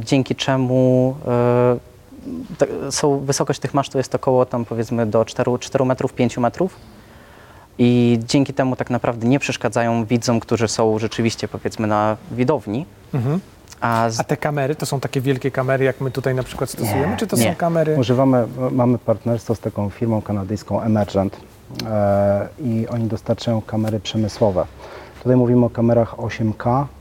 dzięki 0.00 0.34
czemu 0.34 1.14
e, 1.26 2.90
są, 2.90 3.18
wysokość 3.18 3.60
tych 3.60 3.74
masztu 3.74 3.98
jest 3.98 4.14
około 4.14 4.46
tam 4.46 4.64
powiedzmy 4.64 5.06
do 5.06 5.24
4, 5.24 5.50
4 5.60 5.84
metrów, 5.84 6.12
5 6.12 6.38
metrów. 6.38 6.76
i 7.78 8.18
dzięki 8.26 8.54
temu 8.54 8.76
tak 8.76 8.90
naprawdę 8.90 9.28
nie 9.28 9.38
przeszkadzają 9.38 10.04
widzom, 10.04 10.40
którzy 10.40 10.68
są 10.68 10.98
rzeczywiście 10.98 11.48
powiedzmy 11.48 11.86
na 11.86 12.16
widowni. 12.30 12.86
Mhm. 13.14 13.40
A 13.80 14.10
z, 14.10 14.20
A 14.20 14.24
te 14.24 14.36
kamery 14.36 14.74
to 14.74 14.86
są 14.86 15.00
takie 15.00 15.20
wielkie 15.20 15.50
kamery, 15.50 15.84
jak 15.84 16.00
my 16.00 16.10
tutaj 16.10 16.34
na 16.34 16.42
przykład 16.42 16.70
stosujemy, 16.70 17.16
czy 17.16 17.26
to 17.26 17.36
nie. 17.36 17.42
są 17.42 17.54
kamery? 17.54 17.96
Używamy, 17.98 18.46
mamy 18.70 18.98
partnerstwo 18.98 19.54
z 19.54 19.60
taką 19.60 19.90
firmą 19.90 20.22
kanadyjską 20.22 20.82
Emergent 20.82 21.40
e, 21.86 22.48
i 22.60 22.86
oni 22.88 23.04
dostarczają 23.08 23.62
kamery 23.62 24.00
przemysłowe. 24.00 24.66
Tutaj 25.22 25.36
mówimy 25.36 25.66
o 25.66 25.70
kamerach 25.70 26.16
8K 26.16 26.82
e, 26.82 26.97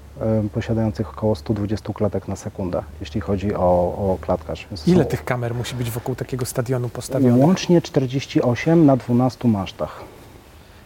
posiadających 0.54 1.10
około 1.10 1.36
120 1.36 1.94
klatek 1.94 2.28
na 2.28 2.36
sekundę, 2.36 2.84
jeśli 3.00 3.22
chodzi 3.22 3.56
o, 3.56 3.60
o 3.98 4.18
klatkarz. 4.22 4.68
Więc 4.72 4.88
Ile 4.88 5.04
są 5.04 5.10
tych 5.10 5.26
kamer 5.26 5.56
musi 5.56 5.76
być 5.76 5.92
wokół 5.92 6.16
takiego 6.16 6.46
stadionu 6.46 6.90
postawionych? 6.90 7.44
Łącznie 7.44 7.82
48 7.82 8.86
na 8.86 8.98
12 8.98 9.48
masztach. 9.48 10.02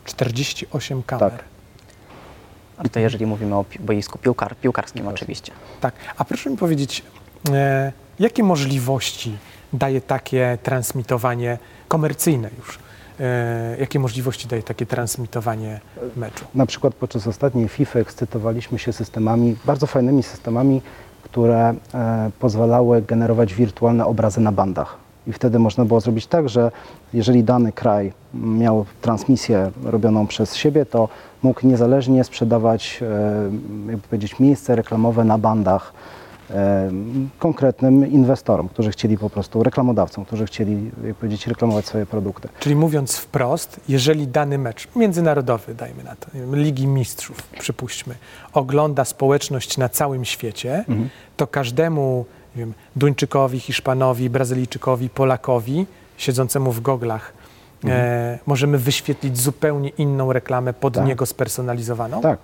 48 0.05 1.03
kamer. 1.03 1.31
Tak. 1.31 1.43
a 2.77 2.89
to 2.89 2.99
jeżeli 2.99 3.25
mówimy 3.25 3.55
o 3.55 3.65
boisku 3.79 4.17
piłkar, 4.17 4.55
piłkarskim 4.55 5.07
oczywiście. 5.07 5.51
Tak. 5.81 5.93
A 6.17 6.25
proszę 6.25 6.49
mi 6.49 6.57
powiedzieć, 6.57 7.03
e, 7.49 7.91
jakie 8.19 8.43
możliwości 8.43 9.37
daje 9.73 10.01
takie 10.01 10.57
transmitowanie 10.63 11.57
komercyjne 11.87 12.49
już? 12.57 12.79
E, 13.21 13.77
jakie 13.79 13.99
możliwości 13.99 14.47
daje 14.47 14.63
takie 14.63 14.85
transmitowanie 14.85 15.79
meczu? 16.15 16.45
Na 16.55 16.65
przykład 16.65 16.93
podczas 16.93 17.27
ostatniej 17.27 17.67
FIFA 17.67 17.99
ekscytowaliśmy 17.99 18.79
się 18.79 18.93
systemami, 18.93 19.55
bardzo 19.65 19.87
fajnymi 19.87 20.23
systemami, 20.23 20.81
które 21.23 21.73
e, 21.93 22.31
pozwalały 22.39 23.01
generować 23.01 23.53
wirtualne 23.53 24.05
obrazy 24.05 24.41
na 24.41 24.51
bandach. 24.51 24.97
I 25.27 25.33
wtedy 25.33 25.59
można 25.59 25.85
było 25.85 25.99
zrobić 25.99 26.27
tak, 26.27 26.49
że 26.49 26.71
jeżeli 27.13 27.43
dany 27.43 27.71
kraj 27.71 28.13
miał 28.33 28.85
transmisję 29.01 29.71
robioną 29.83 30.27
przez 30.27 30.55
siebie, 30.55 30.85
to 30.85 31.09
mógł 31.43 31.67
niezależnie 31.67 32.23
sprzedawać, 32.23 32.99
e, 33.87 33.91
jakby 33.91 34.07
powiedzieć, 34.07 34.39
miejsce 34.39 34.75
reklamowe 34.75 35.23
na 35.23 35.37
bandach 35.37 35.93
konkretnym 37.39 38.11
inwestorom, 38.11 38.69
którzy 38.69 38.91
chcieli 38.91 39.17
po 39.17 39.29
prostu, 39.29 39.63
reklamodawcom, 39.63 40.25
którzy 40.25 40.45
chcieli, 40.45 40.91
jak 41.05 41.15
powiedzieć, 41.15 41.47
reklamować 41.47 41.85
swoje 41.85 42.05
produkty. 42.05 42.49
Czyli 42.59 42.75
mówiąc 42.75 43.17
wprost, 43.17 43.79
jeżeli 43.89 44.27
dany 44.27 44.57
mecz 44.57 44.87
międzynarodowy, 44.95 45.75
dajmy 45.75 46.03
na 46.03 46.15
to, 46.15 46.27
Ligi 46.53 46.87
Mistrzów, 46.87 47.43
przypuśćmy, 47.43 48.15
ogląda 48.53 49.05
społeczność 49.05 49.77
na 49.77 49.89
całym 49.89 50.25
świecie, 50.25 50.85
to 51.37 51.47
każdemu 51.47 52.25
nie 52.55 52.59
wiem, 52.59 52.73
Duńczykowi, 52.95 53.59
Hiszpanowi, 53.59 54.29
Brazylijczykowi, 54.29 55.09
Polakowi, 55.09 55.85
siedzącemu 56.17 56.71
w 56.71 56.81
goglach, 56.81 57.33
e, 57.85 58.39
możemy 58.45 58.77
wyświetlić 58.77 59.39
zupełnie 59.39 59.89
inną 59.89 60.33
reklamę 60.33 60.73
pod 60.73 60.93
Tak. 60.93 61.05
niego 61.05 61.25
spersonalizowaną? 61.25 62.21
Tak. 62.21 62.39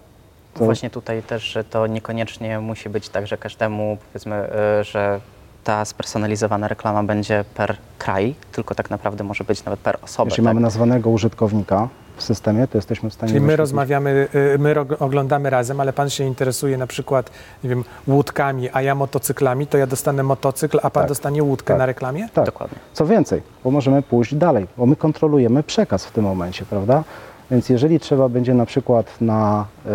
To- 0.54 0.66
Właśnie 0.66 0.89
tutaj 0.89 1.24
też, 1.24 1.44
że 1.44 1.63
to 1.63 1.88
niekoniecznie 1.88 2.60
musi 2.60 2.89
być 2.89 3.10
tak, 3.10 3.27
że 3.27 3.38
każdemu 3.38 3.98
powiedzmy, 4.08 4.36
e, 4.36 4.84
że 4.84 5.20
ta 5.63 5.86
spersonalizowana 5.86 6.68
reklama 6.68 7.04
będzie 7.04 7.46
per 7.56 7.77
kraj, 7.98 8.36
tylko 8.51 8.75
tak 8.75 8.89
naprawdę 8.89 9.24
może 9.24 9.44
być 9.44 9.66
nawet 9.66 9.80
per 9.80 9.98
osobę. 10.01 10.27
Jeśli 10.30 10.44
tak? 10.44 10.46
mamy 10.54 10.60
nazwanego 10.62 11.10
użytkownika 11.10 11.88
w 12.18 12.24
systemie, 12.24 12.68
to 12.68 12.77
jesteśmy 12.77 13.10
w 13.10 13.13
stanie. 13.13 13.30
Czyli 13.30 13.42
my 13.42 13.48
wyświetlić- 13.48 13.58
rozmawiamy, 13.58 14.27
y, 14.56 14.58
my 14.60 14.75
oglądamy 15.00 15.50
razem, 15.50 15.80
ale 15.80 15.94
pan 15.94 16.10
się 16.10 16.24
interesuje 16.24 16.77
na 16.77 16.88
przykład, 16.88 17.32
nie 17.63 17.70
wiem, 17.70 17.84
łódkami, 18.08 18.70
a 18.74 18.82
ja 18.82 18.96
motocyklami, 18.96 19.68
to 19.68 19.77
ja 19.77 19.88
dostanę 19.88 20.24
motocykl, 20.24 20.77
a 20.84 20.89
pan 20.89 21.04
Tak. 21.04 21.10
dostanie 21.10 21.44
łódkę 21.44 21.68
Tak. 21.68 21.77
na 21.80 21.86
reklamie? 21.86 22.30
Tak. 22.34 22.46
Dokładnie. 22.46 22.77
Co 22.94 23.06
więcej, 23.06 23.42
bo 23.63 23.72
możemy 23.72 24.01
pójść 24.01 24.36
dalej, 24.36 24.68
bo 24.77 24.86
my 24.86 24.96
kontrolujemy 24.96 25.63
przekaz 25.63 26.06
w 26.06 26.12
tym 26.12 26.24
momencie, 26.24 26.66
prawda? 26.66 27.04
Więc 27.51 27.70
jeżeli 27.70 28.00
trzeba 28.00 28.30
będzie 28.30 28.54
na 28.54 28.66
przykład 28.66 29.22
na, 29.22 29.66
y, 29.86 29.89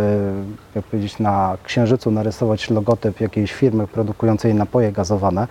jak 0.75 0.85
powiedzieć, 0.85 1.19
na 1.19 1.57
księżycu 1.65 2.11
narysować 2.11 2.71
logotyp 2.71 3.21
jakiejś 3.21 3.53
firmy 3.53 3.87
produkującej 3.87 4.55
napoje 4.55 4.93
gazowane, 4.93 5.47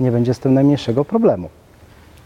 nie 0.00 0.12
będzie 0.12 0.34
z 0.34 0.38
tym 0.38 0.54
najmniejszego 0.54 1.04
problemu. 1.04 1.48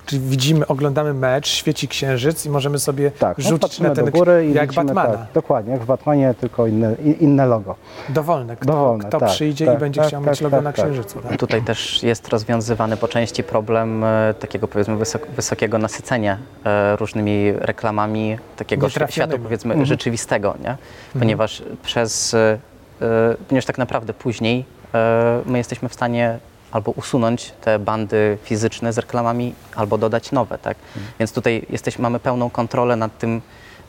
Czyli 0.06 0.22
widzimy, 0.22 0.66
oglądamy 0.66 1.14
mecz, 1.14 1.48
świeci 1.48 1.88
księżyc 1.88 2.46
i 2.46 2.50
możemy 2.50 2.78
sobie 2.78 3.10
Tak, 3.10 3.38
no, 3.38 3.44
rzucić 3.44 3.62
patrzymy 3.62 3.88
na 3.88 3.94
ten 3.94 4.04
do 4.04 4.10
góry 4.10 4.46
i 4.46 4.52
jak 4.52 4.68
widzimy, 4.68 4.84
Batmana. 4.84 5.18
Tak, 5.18 5.32
dokładnie, 5.34 5.72
jak 5.72 5.82
w 5.82 5.86
Batmanie, 5.86 6.34
tylko 6.40 6.66
inne, 6.66 6.94
inne 7.20 7.46
logo. 7.46 7.74
Dowolne. 8.08 8.56
Kto, 8.56 8.66
Dowolne, 8.72 9.04
kto 9.08 9.18
tak, 9.20 9.28
przyjdzie 9.28 9.66
tak, 9.66 9.76
i 9.76 9.80
będzie 9.80 10.00
tak, 10.00 10.08
chciał 10.08 10.22
tak, 10.22 10.30
mieć 10.30 10.40
logo 10.40 10.56
tak, 10.56 10.64
na 10.64 10.72
tak. 10.72 10.84
księżycu. 10.84 11.20
Tak? 11.20 11.36
Tutaj 11.36 11.62
też 11.62 12.02
jest 12.02 12.28
rozwiązywany 12.28 12.96
po 12.96 13.08
części 13.08 13.42
problem 13.42 14.04
e, 14.04 14.34
takiego 14.40 14.68
powiedzmy 14.68 14.96
wysok, 14.96 15.26
wysokiego 15.26 15.78
nasycenia 15.78 16.38
e, 16.64 16.96
różnymi 16.96 17.52
reklamami 17.52 18.36
takiego 18.56 18.88
świata 18.88 19.38
powiedzmy 19.42 19.70
Mhm. 19.74 19.86
rzeczywistego, 19.86 20.54
nie? 20.64 20.76
Ponieważ 21.18 21.62
przez, 21.82 22.34
e, 22.34 22.58
e, 23.02 23.36
ponieważ 23.48 23.64
tak 23.66 23.78
naprawdę 23.78 24.12
później 24.14 24.64
e, 24.94 25.40
my 25.46 25.58
jesteśmy 25.58 25.88
w 25.88 25.94
stanie 25.94 26.38
albo 26.72 26.90
usunąć 26.90 27.52
te 27.60 27.78
bandy 27.78 28.38
fizyczne 28.42 28.92
z 28.92 28.98
reklamami, 28.98 29.54
albo 29.74 29.98
dodać 29.98 30.32
nowe, 30.32 30.58
tak? 30.58 30.76
Więc 31.18 31.32
tutaj 31.32 31.66
jesteśmy, 31.70 32.02
mamy 32.02 32.20
pełną 32.20 32.50
kontrolę 32.50 32.96
nad 32.96 33.18
tym 33.18 33.42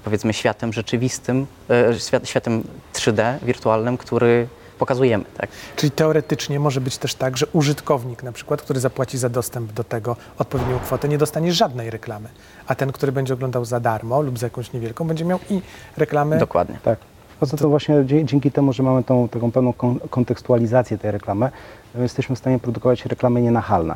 powiedzmy 0.03 0.33
światem 0.33 0.73
rzeczywistym, 0.73 1.47
e, 1.69 1.99
świat, 1.99 2.29
światem 2.29 2.63
3D 2.93 3.39
wirtualnym, 3.41 3.97
który 3.97 4.47
pokazujemy, 4.79 5.25
tak? 5.37 5.49
Czyli 5.75 5.91
teoretycznie 5.91 6.59
może 6.59 6.81
być 6.81 6.97
też 6.97 7.15
tak, 7.15 7.37
że 7.37 7.45
użytkownik 7.53 8.23
na 8.23 8.31
przykład, 8.31 8.61
który 8.61 8.79
zapłaci 8.79 9.17
za 9.17 9.29
dostęp 9.29 9.71
do 9.71 9.83
tego 9.83 10.15
odpowiednią 10.37 10.79
kwotę, 10.79 11.07
nie 11.07 11.17
dostanie 11.17 11.53
żadnej 11.53 11.89
reklamy, 11.89 12.29
a 12.67 12.75
ten, 12.75 12.91
który 12.91 13.11
będzie 13.11 13.33
oglądał 13.33 13.65
za 13.65 13.79
darmo 13.79 14.21
lub 14.21 14.39
za 14.39 14.45
jakąś 14.45 14.73
niewielką, 14.73 15.07
będzie 15.07 15.25
miał 15.25 15.39
i 15.49 15.61
reklamy. 15.97 16.37
Dokładnie. 16.37 16.79
Tak. 16.83 17.10
Poza 17.41 17.57
tym 17.57 17.69
właśnie 17.69 18.03
dzie- 18.03 18.25
dzięki 18.25 18.51
temu, 18.51 18.73
że 18.73 18.83
mamy 18.83 19.03
tą 19.03 19.27
taką 19.29 19.51
pełną 19.51 19.73
kon- 19.73 19.99
kontekstualizację 20.09 20.97
tej 20.97 21.11
reklamy, 21.11 21.49
my 21.95 22.01
jesteśmy 22.03 22.35
w 22.35 22.39
stanie 22.39 22.59
produkować 22.59 23.05
reklamy 23.05 23.41
nienachalne. 23.41 23.95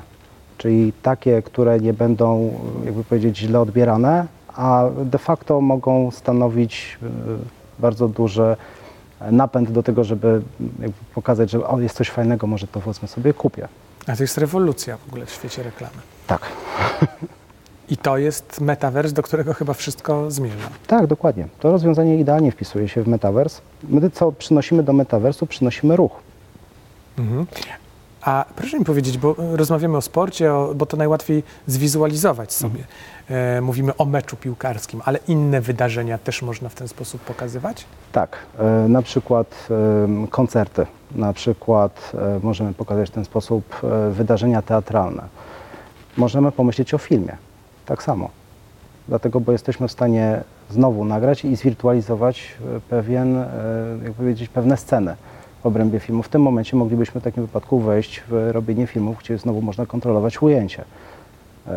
Czyli 0.57 0.93
takie, 1.01 1.41
które 1.41 1.79
nie 1.79 1.93
będą, 1.93 2.53
jakby 2.85 3.03
powiedzieć, 3.03 3.37
źle 3.37 3.59
odbierane, 3.61 4.25
a 4.55 4.83
de 5.03 5.17
facto 5.17 5.61
mogą 5.61 6.11
stanowić 6.11 6.97
y, 7.03 7.07
bardzo 7.79 8.07
duży 8.07 8.55
napęd 9.31 9.71
do 9.71 9.83
tego, 9.83 10.03
żeby 10.03 10.41
pokazać, 11.15 11.49
że 11.51 11.67
o, 11.67 11.79
jest 11.79 11.95
coś 11.95 12.09
fajnego, 12.09 12.47
może 12.47 12.67
to 12.67 12.79
powiedzmy 12.79 13.07
sobie 13.07 13.33
kupię. 13.33 13.67
A 14.07 14.15
to 14.15 14.23
jest 14.23 14.37
rewolucja 14.37 14.97
w 14.97 15.07
ogóle 15.07 15.25
w 15.25 15.29
świecie 15.31 15.63
reklamy. 15.63 15.97
Tak. 16.27 16.41
I 17.89 17.97
to 17.97 18.17
jest 18.17 18.61
metavers, 18.61 19.13
do 19.13 19.23
którego 19.23 19.53
chyba 19.53 19.73
wszystko 19.73 20.31
zmierza. 20.31 20.69
Tak, 20.87 21.07
dokładnie. 21.07 21.47
To 21.59 21.71
rozwiązanie 21.71 22.19
idealnie 22.19 22.51
wpisuje 22.51 22.87
się 22.87 23.03
w 23.03 23.07
Metaverse. 23.07 23.61
My 23.89 24.09
co 24.09 24.31
przynosimy 24.31 24.83
do 24.83 24.93
Metaversu, 24.93 25.47
przynosimy 25.47 25.95
ruch. 25.95 26.11
Mhm. 27.17 27.45
A 28.21 28.45
proszę 28.55 28.79
mi 28.79 28.85
powiedzieć, 28.85 29.17
bo 29.17 29.35
e, 29.39 29.57
rozmawiamy 29.57 29.97
o 29.97 30.01
sporcie, 30.01 30.53
o, 30.53 30.73
bo 30.75 30.85
to 30.85 30.97
najłatwiej 30.97 31.43
zwizualizować 31.67 32.53
sobie. 32.53 32.83
E, 33.29 33.61
mówimy 33.61 33.97
o 33.97 34.05
meczu 34.05 34.35
piłkarskim, 34.35 35.01
ale 35.05 35.19
inne 35.27 35.61
wydarzenia 35.61 36.17
też 36.17 36.41
można 36.41 36.69
w 36.69 36.75
ten 36.75 36.87
sposób 36.87 37.21
pokazywać? 37.21 37.85
Tak, 38.11 38.37
e, 38.59 38.63
na 38.89 39.01
przykład 39.01 39.67
em, 40.03 40.27
koncerty, 40.27 40.85
na 41.15 41.33
przykład 41.33 42.11
e, 42.13 42.39
możemy 42.43 42.73
pokazać 42.73 43.09
w 43.09 43.13
ten 43.13 43.25
sposób 43.25 43.83
e, 43.83 44.11
wydarzenia 44.11 44.61
teatralne. 44.61 45.23
Możemy 46.17 46.51
pomyśleć 46.51 46.93
o 46.93 46.97
filmie, 46.97 47.37
tak 47.85 48.03
samo. 48.03 48.29
Dlatego, 49.07 49.39
bo 49.39 49.51
jesteśmy 49.51 49.87
w 49.87 49.91
stanie 49.91 50.41
znowu 50.69 51.05
nagrać 51.05 51.45
i 51.45 51.55
zwirtualizować 51.55 52.53
e, 52.77 52.79
pewien, 52.89 53.37
e, 53.37 53.47
jak 54.03 54.13
powiedzieć, 54.13 54.49
pewne 54.49 54.77
sceny 54.77 55.15
w 55.63 55.65
obrębie 55.65 55.99
filmu. 55.99 56.23
W 56.23 56.29
tym 56.29 56.41
momencie 56.41 56.77
moglibyśmy 56.77 57.21
w 57.21 57.23
takim 57.23 57.43
wypadku 57.45 57.79
wejść 57.79 58.23
w 58.29 58.49
robienie 58.51 58.87
filmów, 58.87 59.17
gdzie 59.19 59.37
znowu 59.37 59.61
można 59.61 59.85
kontrolować 59.85 60.41
ujęcie. 60.41 60.83
E, 61.67 61.71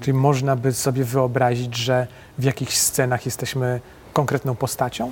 Czyli 0.00 0.18
można 0.18 0.56
by 0.56 0.72
sobie 0.72 1.04
wyobrazić, 1.04 1.76
że 1.76 2.06
w 2.38 2.44
jakichś 2.44 2.76
scenach 2.76 3.24
jesteśmy 3.26 3.80
konkretną 4.12 4.54
postacią? 4.54 5.10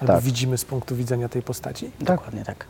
Albo 0.00 0.12
Tak. 0.12 0.22
widzimy 0.22 0.58
z 0.58 0.64
punktu 0.64 0.96
widzenia 0.96 1.28
tej 1.28 1.42
postaci? 1.42 1.90
Dokładnie 2.00 2.44
tak. 2.44 2.64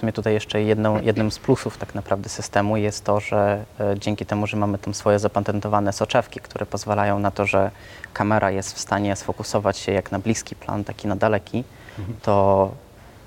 Sumie 0.00 0.12
tutaj 0.12 0.34
jeszcze 0.34 0.62
jedną, 0.62 1.00
jednym 1.00 1.30
z 1.30 1.38
plusów 1.38 1.78
tak 1.78 1.94
naprawdę 1.94 2.28
systemu 2.28 2.76
jest 2.76 3.04
to, 3.04 3.20
że 3.20 3.64
e, 3.80 3.98
dzięki 3.98 4.26
temu, 4.26 4.46
że 4.46 4.56
mamy 4.56 4.78
tam 4.78 4.94
swoje 4.94 5.18
zapatentowane 5.18 5.92
soczewki, 5.92 6.40
które 6.40 6.66
pozwalają 6.66 7.18
na 7.18 7.30
to, 7.30 7.46
że 7.46 7.70
kamera 8.12 8.50
jest 8.50 8.74
w 8.74 8.78
stanie 8.78 9.16
sfokusować 9.16 9.78
się 9.78 9.92
jak 9.92 10.12
na 10.12 10.18
bliski 10.18 10.56
plan, 10.56 10.84
tak 10.84 11.04
i 11.04 11.08
na 11.08 11.16
daleki, 11.16 11.64
to 12.22 12.70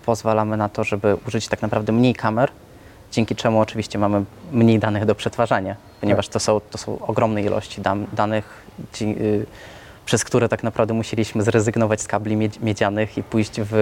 pozwalamy 0.06 0.58
na 0.58 0.70
to, 0.70 0.84
żeby 0.84 1.18
użyć 1.28 1.48
tak 1.48 1.62
naprawdę 1.62 1.92
mniej 1.92 2.16
kamer, 2.16 2.52
dzięki 3.12 3.36
czemu 3.36 3.60
oczywiście 3.60 4.00
mamy 4.00 4.24
mniej 4.52 4.80
danych 4.80 5.06
do 5.06 5.16
przetwarzania, 5.16 5.76
ponieważ 6.02 6.28
to, 6.28 6.40
są, 6.40 6.62
to 6.72 6.78
są 6.78 7.00
ogromne 7.00 7.42
ilości 7.42 7.82
danych, 8.14 8.66
ci, 8.94 9.06
y, 9.06 9.46
przez 10.06 10.24
które 10.24 10.50
tak 10.50 10.64
naprawdę 10.64 10.94
musieliśmy 10.94 11.44
zrezygnować 11.44 12.02
z 12.02 12.08
kabli 12.08 12.38
miedz- 12.38 12.62
miedzianych 12.64 13.18
i 13.18 13.24
pójść 13.24 13.62
w 13.62 13.74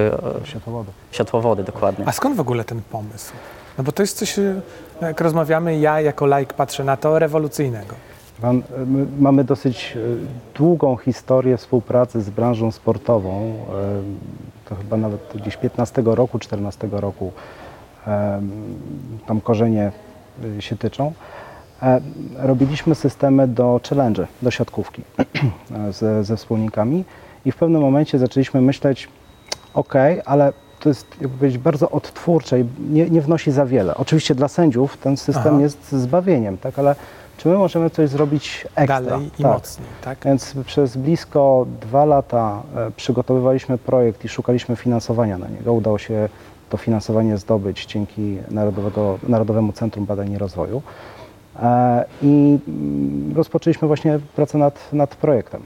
e, 0.43 0.47
światłowody. 0.47 0.91
światłowody 1.11 1.63
dokładnie. 1.63 2.05
A 2.07 2.11
skąd 2.11 2.35
w 2.35 2.39
ogóle 2.39 2.63
ten 2.63 2.81
pomysł? 2.91 3.33
No 3.77 3.83
bo 3.83 3.91
to 3.91 4.03
jest 4.03 4.17
coś, 4.17 4.39
e, 4.39 4.61
jak 5.01 5.21
rozmawiamy, 5.21 5.79
ja 5.79 6.01
jako 6.01 6.25
laik 6.25 6.53
patrzę 6.53 6.83
na 6.83 6.97
to, 6.97 7.19
rewolucyjnego. 7.19 7.95
Pan, 8.41 8.61
my 8.85 9.05
mamy 9.19 9.43
dosyć 9.43 9.97
e, 9.97 9.99
długą 10.57 10.97
historię 10.97 11.57
współpracy 11.57 12.21
z 12.21 12.29
branżą 12.29 12.71
sportową. 12.71 13.53
E, 13.69 14.69
To 14.69 14.75
chyba 14.75 14.97
nawet 14.97 15.19
gdzieś 15.35 15.57
15 15.57 16.01
roku, 16.05 16.39
14 16.39 16.87
roku 16.91 17.31
e, 18.07 18.41
tam 19.27 19.41
korzenie 19.41 19.91
e, 20.57 20.61
się 20.61 20.77
tyczą. 20.77 21.13
E, 21.83 22.01
Robiliśmy 22.37 22.95
systemy 22.95 23.47
do 23.47 23.79
challenge, 23.89 24.27
do 24.41 24.51
siatkówki 24.51 25.01
ze, 25.99 26.23
ze 26.23 26.37
wspólnikami 26.37 27.05
i 27.45 27.51
w 27.51 27.55
pewnym 27.55 27.81
momencie 27.81 28.19
zaczęliśmy 28.19 28.61
myśleć, 28.61 29.07
ok, 29.73 29.93
ale 30.25 30.53
to 30.79 30.89
jest 30.89 31.07
jakby 31.21 31.37
powiedzieć 31.37 31.57
bardzo 31.57 31.89
odtwórcze 31.89 32.59
i 32.59 32.65
nie, 32.89 33.09
nie 33.09 33.21
wnosi 33.21 33.51
za 33.51 33.65
wiele. 33.65 33.95
Oczywiście 33.95 34.35
dla 34.35 34.47
sędziów 34.47 34.97
ten 34.97 35.17
system 35.17 35.53
Aha. 35.53 35.61
jest 35.61 35.91
zbawieniem, 35.91 36.57
tak, 36.57 36.79
ale 36.79 36.95
czy 37.37 37.49
my 37.49 37.57
możemy 37.57 37.89
coś 37.89 38.09
zrobić 38.09 38.67
ekstra? 38.75 39.01
Dalej 39.01 39.27
i 39.27 39.43
tak. 39.43 39.53
mocniej, 39.53 39.87
tak? 40.03 40.17
Więc 40.25 40.55
przez 40.65 40.97
blisko 40.97 41.65
dwa 41.81 42.05
lata 42.05 42.63
e, 42.75 42.91
przygotowywaliśmy 42.91 43.77
projekt 43.77 44.25
i 44.25 44.29
szukaliśmy 44.29 44.75
finansowania 44.75 45.37
na 45.37 45.47
niego. 45.47 45.73
Udało 45.73 45.97
się 45.97 46.29
to 46.69 46.77
finansowanie 46.77 47.37
zdobyć 47.37 47.85
dzięki 47.85 48.37
Narodowego, 48.51 49.19
Narodowemu 49.27 49.73
Centrum 49.73 50.05
Badań 50.05 50.31
i 50.31 50.37
Rozwoju. 50.37 50.81
E, 51.61 52.05
I 52.21 52.59
mm, 52.67 53.33
rozpoczęliśmy 53.35 53.87
właśnie 53.87 54.19
pracę 54.35 54.57
nad, 54.57 54.93
nad 54.93 55.15
projektem. 55.15 55.61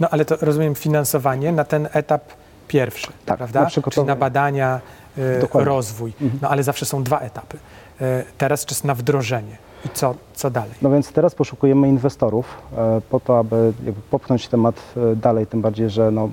No 0.00 0.08
ale 0.10 0.24
to 0.24 0.36
rozumiem 0.40 0.74
finansowanie 0.74 1.52
na 1.52 1.64
ten 1.64 1.88
etap 1.92 2.22
pierwszy, 2.68 3.08
Tak, 3.26 3.36
prawda? 3.36 3.60
na 3.60 3.66
Czyli 3.66 3.72
przygotowanie. 3.72 4.08
na 4.08 4.16
badania, 4.16 4.80
y, 5.18 5.40
Dokładnie. 5.40 5.68
rozwój. 5.70 6.12
No 6.42 6.48
ale 6.48 6.62
zawsze 6.62 6.86
są 6.86 7.02
dwa 7.02 7.18
etapy. 7.18 7.56
Y, 8.00 8.24
teraz 8.38 8.64
czas 8.64 8.84
na 8.84 8.94
wdrożenie. 8.94 9.56
I 9.86 9.88
co, 9.88 10.14
co 10.34 10.50
dalej? 10.50 10.70
No 10.82 10.90
więc 10.90 11.12
teraz 11.12 11.34
poszukujemy 11.34 11.88
inwestorów 11.88 12.46
e, 12.76 13.00
po 13.10 13.20
to, 13.20 13.38
aby 13.38 13.72
popchnąć 14.10 14.48
temat 14.48 14.74
e, 15.12 15.16
dalej, 15.16 15.46
tym 15.46 15.60
bardziej, 15.62 15.90
że 15.90 16.10
no, 16.10 16.28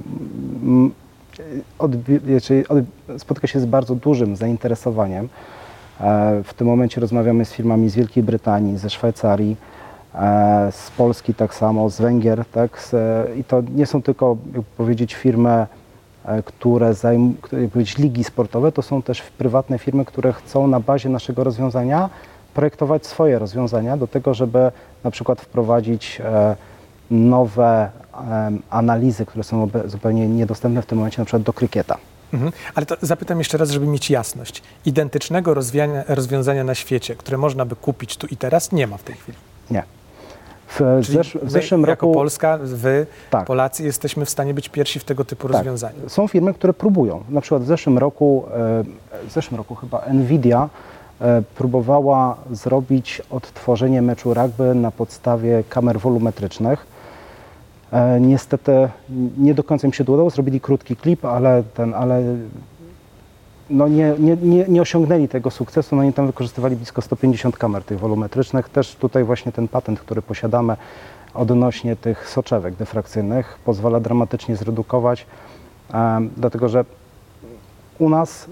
czyli 2.44 2.68
od, 2.68 2.78
spotyka 3.18 3.48
się 3.48 3.60
z 3.60 3.66
bardzo 3.66 3.96
dużym 3.96 4.36
zainteresowaniem. 4.36 5.30
E, 6.02 6.44
W 6.44 6.54
tym 6.54 6.68
momencie 6.68 7.02
rozmawiamy 7.02 7.46
z 7.46 7.54
firmami 7.54 7.90
z 7.90 7.96
Wielkiej 7.96 8.24
Brytanii, 8.24 8.78
ze 8.78 8.90
Szwajcarii, 8.90 9.58
e, 10.16 10.72
z 10.72 10.92
Polski 10.92 11.34
tak 11.34 11.54
samo, 11.54 11.90
z 11.90 12.02
Węgier, 12.02 12.46
tak? 12.52 12.82
Z, 12.82 12.96
I 13.38 13.44
to 13.44 13.62
nie 13.76 13.86
są 13.86 14.02
tylko, 14.02 14.38
jakby 14.46 14.64
powiedzieć, 14.78 15.14
firmy, 15.16 15.68
e, 16.26 16.44
które 16.44 16.94
zajmują, 16.94 17.34
powiedzieć, 17.74 17.98
ligi 17.98 18.24
sportowe, 18.24 18.72
to 18.72 18.82
są 18.82 19.02
też 19.02 19.22
prywatne 19.22 19.78
firmy, 19.80 20.06
które 20.06 20.34
chcą 20.34 20.68
na 20.68 20.80
bazie 20.80 21.10
naszego 21.10 21.44
rozwiązania 21.44 22.10
projektować 22.54 23.06
swoje 23.06 23.40
rozwiązania 23.40 23.98
do 23.98 24.08
tego, 24.08 24.34
żeby 24.34 24.72
na 25.04 25.12
przykład 25.12 25.42
wprowadzić 25.42 26.22
e, 26.24 26.56
nowe 27.12 27.90
analizy, 28.70 29.26
które 29.26 29.44
są 29.44 29.68
zupełnie 29.86 30.28
niedostępne 30.28 30.82
w 30.82 30.86
tym 30.86 30.98
momencie, 30.98 31.22
na 31.22 31.26
przykład 31.26 31.44
do 31.44 31.54
krykieta. 31.54 31.98
Mhm. 32.36 32.52
Ale 32.76 32.86
to 32.86 32.96
zapytam 33.02 33.38
jeszcze 33.38 33.58
raz, 33.58 33.70
żeby 33.70 33.86
mieć 33.88 34.10
jasność. 34.10 34.64
Identycznego 34.86 35.54
rozwiązania 36.08 36.64
na 36.64 36.76
świecie, 36.76 37.16
które 37.16 37.38
można 37.38 37.66
by 37.66 37.76
kupić 37.76 38.18
tu 38.18 38.28
i 38.28 38.38
teraz, 38.38 38.72
nie 38.72 38.88
ma 38.88 38.98
w 38.98 39.04
tej 39.04 39.16
chwili. 39.16 39.38
Nie. 39.72 39.84
W, 40.68 40.80
zesz- 41.02 41.40
w 41.46 41.52
zeszłym 41.52 41.82
jako 41.82 41.92
roku 41.92 42.14
Polska, 42.14 42.58
wy, 42.64 43.08
Tak. 43.30 43.46
Polacy, 43.46 43.84
jesteśmy 43.84 44.26
w 44.26 44.30
stanie 44.30 44.54
być 44.54 44.70
pierwsi 44.70 45.00
w 45.00 45.04
tego 45.04 45.26
typu 45.26 45.48
Tak. 45.48 45.58
rozwiązaniu. 45.58 46.10
Są 46.10 46.28
firmy, 46.28 46.54
które 46.54 46.74
próbują. 46.74 47.24
Na 47.30 47.42
przykład 47.42 47.64
w 47.64 47.66
zeszłym 47.68 47.98
roku, 47.98 48.46
e, 48.48 48.84
w 49.28 49.32
zeszłym 49.32 49.58
roku 49.58 49.76
chyba 49.76 50.04
Nvidia 50.14 50.70
e, 51.22 51.42
próbowała 51.56 52.38
zrobić 52.52 53.22
odtworzenie 53.30 54.02
meczu 54.02 54.34
rugby 54.34 54.76
na 54.76 54.92
podstawie 54.92 55.64
kamer 55.70 56.00
wolumetrycznych. 56.00 56.86
E, 57.96 58.20
niestety 58.20 58.90
nie 59.38 59.54
do 59.54 59.64
końca 59.64 59.88
im 59.88 59.94
się 59.94 60.04
udało, 60.04 60.30
zrobili 60.30 60.62
krótki 60.62 60.96
klip, 60.96 61.26
ale, 61.26 61.64
ten, 61.64 61.94
ale 61.94 62.24
no 63.70 63.88
nie, 63.88 64.14
nie, 64.20 64.36
nie, 64.36 64.66
nie 64.68 64.82
osiągnęli 64.82 65.28
tego 65.28 65.52
sukcesu. 65.52 65.96
No 65.96 66.02
oni 66.02 66.14
tam 66.14 66.28
wykorzystywali 66.28 66.76
blisko 66.76 67.02
150 67.02 67.58
kamer 67.58 67.84
tych 67.84 68.00
wolumetrycznych. 68.00 68.70
Też 68.70 68.96
tutaj 68.96 69.24
właśnie 69.24 69.52
ten 69.52 69.68
patent, 69.68 70.00
który 70.00 70.22
posiadamy 70.22 70.78
odnośnie 71.34 71.96
tych 71.96 72.30
soczewek 72.30 72.76
dyfrakcyjnych 72.76 73.60
pozwala 73.66 74.00
dramatycznie 74.00 74.56
zredukować, 74.56 75.26
em, 75.94 76.30
dlatego 76.38 76.70
że 76.70 76.86
u 78.00 78.10
nas 78.10 78.46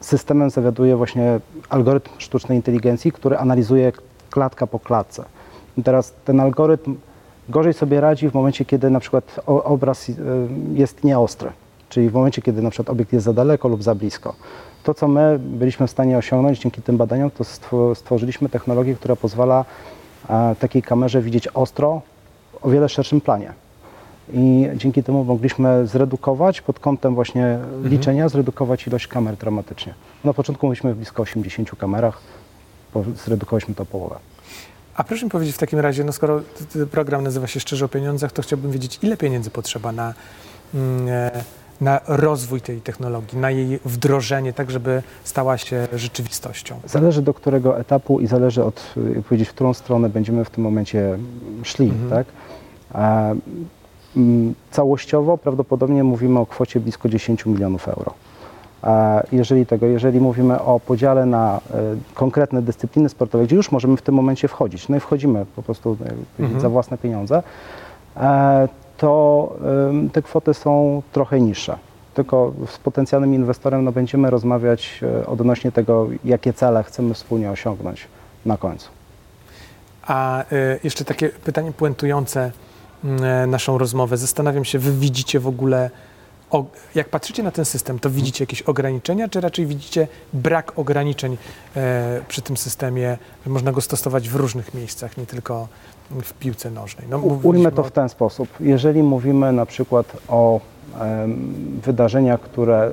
systemem 0.00 0.50
zawiaduje 0.50 0.96
właśnie 0.96 1.40
algorytm 1.68 2.10
sztucznej 2.18 2.58
inteligencji, 2.58 3.12
który 3.12 3.38
analizuje 3.38 3.92
klatka 4.30 4.66
po 4.66 4.78
klatce. 4.78 5.24
I 5.78 5.82
teraz 5.82 6.14
ten 6.24 6.40
algorytm 6.40 6.96
gorzej 7.48 7.74
sobie 7.74 8.00
radzi 8.00 8.30
w 8.30 8.34
momencie, 8.34 8.64
kiedy 8.64 8.90
na 8.90 9.00
przykład 9.00 9.40
obraz 9.46 10.08
y, 10.08 10.14
jest 10.74 11.04
nieostry, 11.04 11.50
czyli 11.88 12.10
w 12.10 12.14
momencie, 12.14 12.42
kiedy 12.42 12.62
na 12.62 12.70
przykład 12.70 12.90
obiekt 12.90 13.12
jest 13.12 13.24
za 13.24 13.32
daleko 13.32 13.68
lub 13.68 13.82
za 13.82 13.94
blisko. 13.94 14.34
To, 14.84 14.94
co 14.94 15.08
my 15.08 15.38
byliśmy 15.38 15.86
w 15.86 15.90
stanie 15.90 16.18
osiągnąć 16.18 16.58
dzięki 16.58 16.82
tym 16.82 16.96
badaniom, 16.96 17.30
to 17.30 17.44
stwo- 17.44 17.94
stworzyliśmy 17.94 18.48
technologię, 18.48 18.94
która 18.94 19.16
pozwala 19.16 19.64
e, 20.28 20.56
takiej 20.60 20.82
kamerze 20.82 21.22
widzieć 21.22 21.48
ostro 21.48 22.00
o 22.62 22.70
wiele 22.70 22.88
szerszym 22.88 23.20
planie. 23.20 23.52
I 24.32 24.68
dzięki 24.74 25.02
temu 25.02 25.24
mogliśmy 25.24 25.86
zredukować 25.86 26.60
pod 26.60 26.78
kątem 26.80 27.14
właśnie 27.14 27.58
liczenia, 27.82 28.28
zredukować 28.28 28.86
ilość 28.86 29.06
kamer 29.06 29.36
dramatycznie. 29.36 29.94
Na 30.24 30.34
początku 30.34 30.66
mówiliśmy 30.66 30.94
w 30.94 30.96
blisko 30.96 31.22
80 31.22 31.70
kamerach, 31.78 32.20
zredukowaliśmy 33.24 33.74
to 33.74 33.86
połowę. 33.86 34.16
A 34.96 35.04
proszę 35.04 35.24
mi 35.24 35.30
powiedzieć 35.30 35.54
w 35.54 35.58
takim 35.58 35.78
razie, 35.78 36.04
no 36.04 36.12
skoro 36.12 36.40
program 36.90 37.24
nazywa 37.24 37.46
się 37.46 37.60
Szczerze 37.60 37.84
o 37.84 37.88
pieniądzach, 37.88 38.32
to 38.32 38.42
chciałbym 38.42 38.70
wiedzieć, 38.70 38.98
ile 39.02 39.16
pieniędzy 39.16 39.50
potrzeba 39.50 39.92
na, 39.92 40.14
mm, 40.74 41.08
e, 41.08 41.30
na 41.80 42.00
rozwój 42.06 42.60
tej 42.60 42.80
technologii, 42.80 43.38
na 43.38 43.50
jej 43.50 43.80
wdrożenie, 43.84 44.52
tak 44.52 44.70
żeby 44.70 45.02
stała 45.24 45.58
się 45.58 45.88
rzeczywistością. 45.92 46.80
Zależy 46.84 47.22
do 47.22 47.34
którego 47.34 47.78
etapu 47.78 48.20
i 48.20 48.26
zależy 48.26 48.64
od, 48.64 48.94
powiedzieć, 49.28 49.48
w 49.48 49.52
którą 49.52 49.74
stronę 49.74 50.08
będziemy 50.08 50.44
w 50.44 50.50
tym 50.50 50.64
momencie 50.64 51.18
szli, 51.62 51.92
tak? 52.10 52.26
E, 52.94 53.36
mm, 54.16 54.54
Całościowo 54.70 55.38
prawdopodobnie 55.38 56.04
mówimy 56.04 56.38
o 56.38 56.46
kwocie 56.46 56.80
blisko 56.80 57.08
10 57.08 57.46
milionów 57.46 57.88
euro. 57.88 58.14
Jeżeli 59.32 59.66
tego, 59.66 59.86
jeżeli 59.86 60.20
mówimy 60.20 60.60
o 60.60 60.80
podziale 60.80 61.26
na 61.26 61.60
e, 61.74 61.80
konkretne 62.14 62.62
dyscypliny 62.62 63.08
sportowe, 63.08 63.44
gdzie 63.44 63.56
już 63.56 63.72
możemy 63.72 63.96
w 63.96 64.02
tym 64.02 64.14
momencie 64.14 64.48
wchodzić, 64.48 64.88
no 64.88 64.96
i 64.96 65.00
wchodzimy 65.00 65.46
po 65.56 65.62
prostu 65.62 65.96
e, 66.04 66.12
powiedzieć, 66.36 66.62
za 66.62 66.68
własne 66.68 66.98
pieniądze, 66.98 67.42
e, 68.16 68.68
to 68.98 69.56
te 70.12 70.22
kwoty 70.22 70.54
są 70.54 71.02
trochę 71.12 71.40
niższe. 71.40 71.78
Tylko 72.14 72.52
z 72.66 72.78
potencjalnym 72.78 73.34
inwestorem 73.34 73.84
no, 73.84 73.92
będziemy 73.92 74.30
rozmawiać 74.30 75.00
odnośnie 75.26 75.72
tego, 75.72 76.06
jakie 76.24 76.52
cele 76.52 76.82
chcemy 76.82 77.14
wspólnie 77.14 77.50
osiągnąć 77.50 78.08
na 78.46 78.56
końcu. 78.56 78.88
A 80.06 80.44
jeszcze 80.84 81.04
takie 81.04 81.28
pytanie 81.28 81.72
puentujące 81.72 82.50
mm, 83.04 83.50
naszą 83.50 83.78
rozmowę. 83.78 84.16
Zastanawiam 84.16 84.64
się, 84.64 84.78
wy 84.78 84.92
widzicie 84.92 85.40
w 85.40 85.46
ogóle, 85.46 85.90
o, 86.50 86.64
jak 86.94 87.08
patrzycie 87.08 87.42
na 87.42 87.50
ten 87.50 87.64
system, 87.64 87.98
to 87.98 88.10
widzicie 88.10 88.42
jakieś 88.42 88.62
ograniczenia, 88.62 89.28
czy 89.28 89.40
raczej 89.40 89.66
widzicie 89.66 90.08
brak 90.32 90.78
ograniczeń 90.78 91.36
e, 91.76 92.20
przy 92.28 92.42
tym 92.42 92.56
systemie, 92.56 93.18
że 93.44 93.50
można 93.50 93.72
go 93.72 93.80
stosować 93.80 94.28
w 94.28 94.34
różnych 94.34 94.74
miejscach, 94.74 95.16
nie 95.16 95.26
tylko 95.26 95.68
w 96.10 96.32
piłce 96.32 96.70
nożnej? 96.70 97.06
No, 97.10 97.18
Ujmę 97.18 97.72
to 97.72 97.82
w 97.82 97.90
ten 97.90 98.08
sposób. 98.08 98.48
Jeżeli 98.60 99.02
mówimy 99.02 99.52
na 99.52 99.66
przykład 99.66 100.16
o 100.28 100.60
wydarzeniach, 101.82 102.40
które 102.40 102.90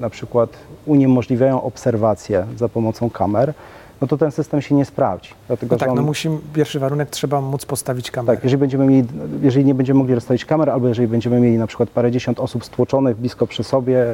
na 0.00 0.10
przykład 0.10 0.50
uniemożliwiają 0.86 1.62
obserwację 1.62 2.46
za 2.56 2.68
pomocą 2.68 3.10
kamer, 3.10 3.54
no 4.00 4.06
to 4.08 4.16
ten 4.18 4.30
system 4.30 4.62
się 4.62 4.74
nie 4.74 4.84
sprawdzi. 4.84 5.30
Dlatego, 5.46 5.74
No 5.74 5.78
tak, 5.78 5.86
że 5.88 5.90
on, 5.90 5.96
no 5.96 6.02
musi, 6.02 6.28
pierwszy 6.54 6.78
warunek, 6.80 7.10
trzeba 7.10 7.40
móc 7.40 7.66
postawić 7.66 8.10
kamerę. 8.10 8.36
tak, 8.36 8.44
jeżeli 8.44 8.60
będziemy 8.60 8.86
mieli, 8.86 9.08
jeżeli 9.42 9.64
nie 9.64 9.74
będziemy 9.74 9.98
mogli 9.98 10.14
rozstawić 10.14 10.44
kamer, 10.44 10.70
albo 10.70 10.88
jeżeli 10.88 11.08
będziemy 11.08 11.40
mieli 11.40 11.58
na 11.58 11.66
przykład 11.66 11.90
parędziesiąt 11.90 12.40
osób 12.40 12.64
stłoczonych 12.64 13.16
blisko 13.16 13.46
przy 13.46 13.64
sobie, 13.64 14.04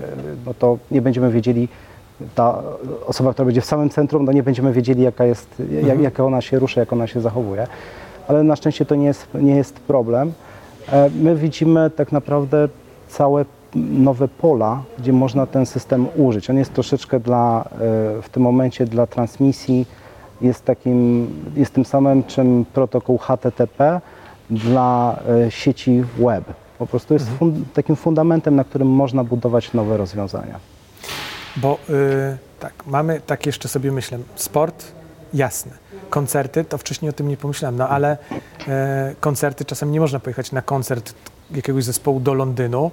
no 0.47 0.55
to 0.55 0.79
nie 0.91 1.03
będziemy 1.03 1.31
wiedzieli, 1.31 1.69
ta 2.35 2.63
osoba, 3.07 3.33
która 3.33 3.47
będzie 3.47 3.61
w 3.61 3.65
samym 3.65 3.91
centrum, 3.91 4.25
no 4.25 4.33
nie 4.33 4.43
będziemy 4.43 4.73
wiedzieli, 4.73 5.03
jaka 5.03 5.25
jest, 5.25 5.63
jak, 5.83 6.01
jak 6.01 6.21
ona 6.21 6.41
się 6.41 6.59
rusza, 6.59 6.81
jak 6.81 6.93
ona 6.93 7.07
się 7.07 7.21
zachowuje. 7.21 7.67
Ale 8.29 8.43
na 8.43 8.57
szczęście 8.57 8.85
to 8.85 8.95
nie 8.95 9.07
jest, 9.07 9.27
nie 9.35 9.57
jest 9.57 9.75
problem. 9.81 10.33
E, 10.93 11.11
My 11.21 11.37
widzimy 11.37 11.91
tak 11.91 12.13
naprawdę 12.13 12.69
całe 13.09 13.45
nowe 13.77 14.29
pola, 14.29 14.83
gdzie 14.99 15.13
można 15.13 15.47
ten 15.47 15.67
system 15.67 16.07
użyć. 16.17 16.51
On 16.51 16.59
jest 16.59 16.73
troszeczkę 16.73 17.21
dla, 17.21 17.65
e, 17.65 17.79
w 18.23 18.29
tym 18.33 18.43
momencie 18.43 18.87
dla 18.87 19.07
transmisji, 19.07 19.87
jest, 20.41 20.65
takim, 20.65 21.29
jest 21.57 21.75
tym 21.75 21.85
samym, 21.85 22.25
czym 22.25 22.65
protokół 22.75 23.19
HTTP 23.19 24.01
dla 24.51 25.19
e, 25.47 25.51
sieci 25.51 26.05
web. 26.19 26.45
Po 26.79 26.87
prostu 26.87 27.15
jest 27.15 27.29
fun, 27.29 27.65
takim 27.75 27.97
fundamentem, 27.97 28.57
na 28.57 28.65
którym 28.65 28.89
można 28.89 29.25
budować 29.25 29.73
nowe 29.73 29.97
rozwiązania. 29.97 30.59
Bo 31.57 31.79
y, 31.91 32.37
tak, 32.61 32.73
mamy, 32.87 33.21
tak 33.27 33.47
jeszcze 33.47 33.69
sobie 33.69 33.93
myślę, 33.93 34.19
sport, 34.35 34.85
jasne. 35.35 35.73
Koncerty, 36.11 36.65
to 36.65 36.79
wcześniej 36.79 37.09
o 37.11 37.13
tym 37.13 37.29
nie 37.29 37.37
pomyślałem, 37.37 37.77
no 37.77 37.89
ale 37.89 38.19
e, 38.69 39.15
koncerty. 39.21 39.65
Czasem 39.65 39.93
nie 39.93 40.01
można 40.01 40.21
pojechać 40.21 40.53
na 40.53 40.63
koncert 40.63 41.15
jakiegoś 41.51 41.85
zespołu 41.85 42.21
do 42.21 42.35
Londynu, 42.35 42.91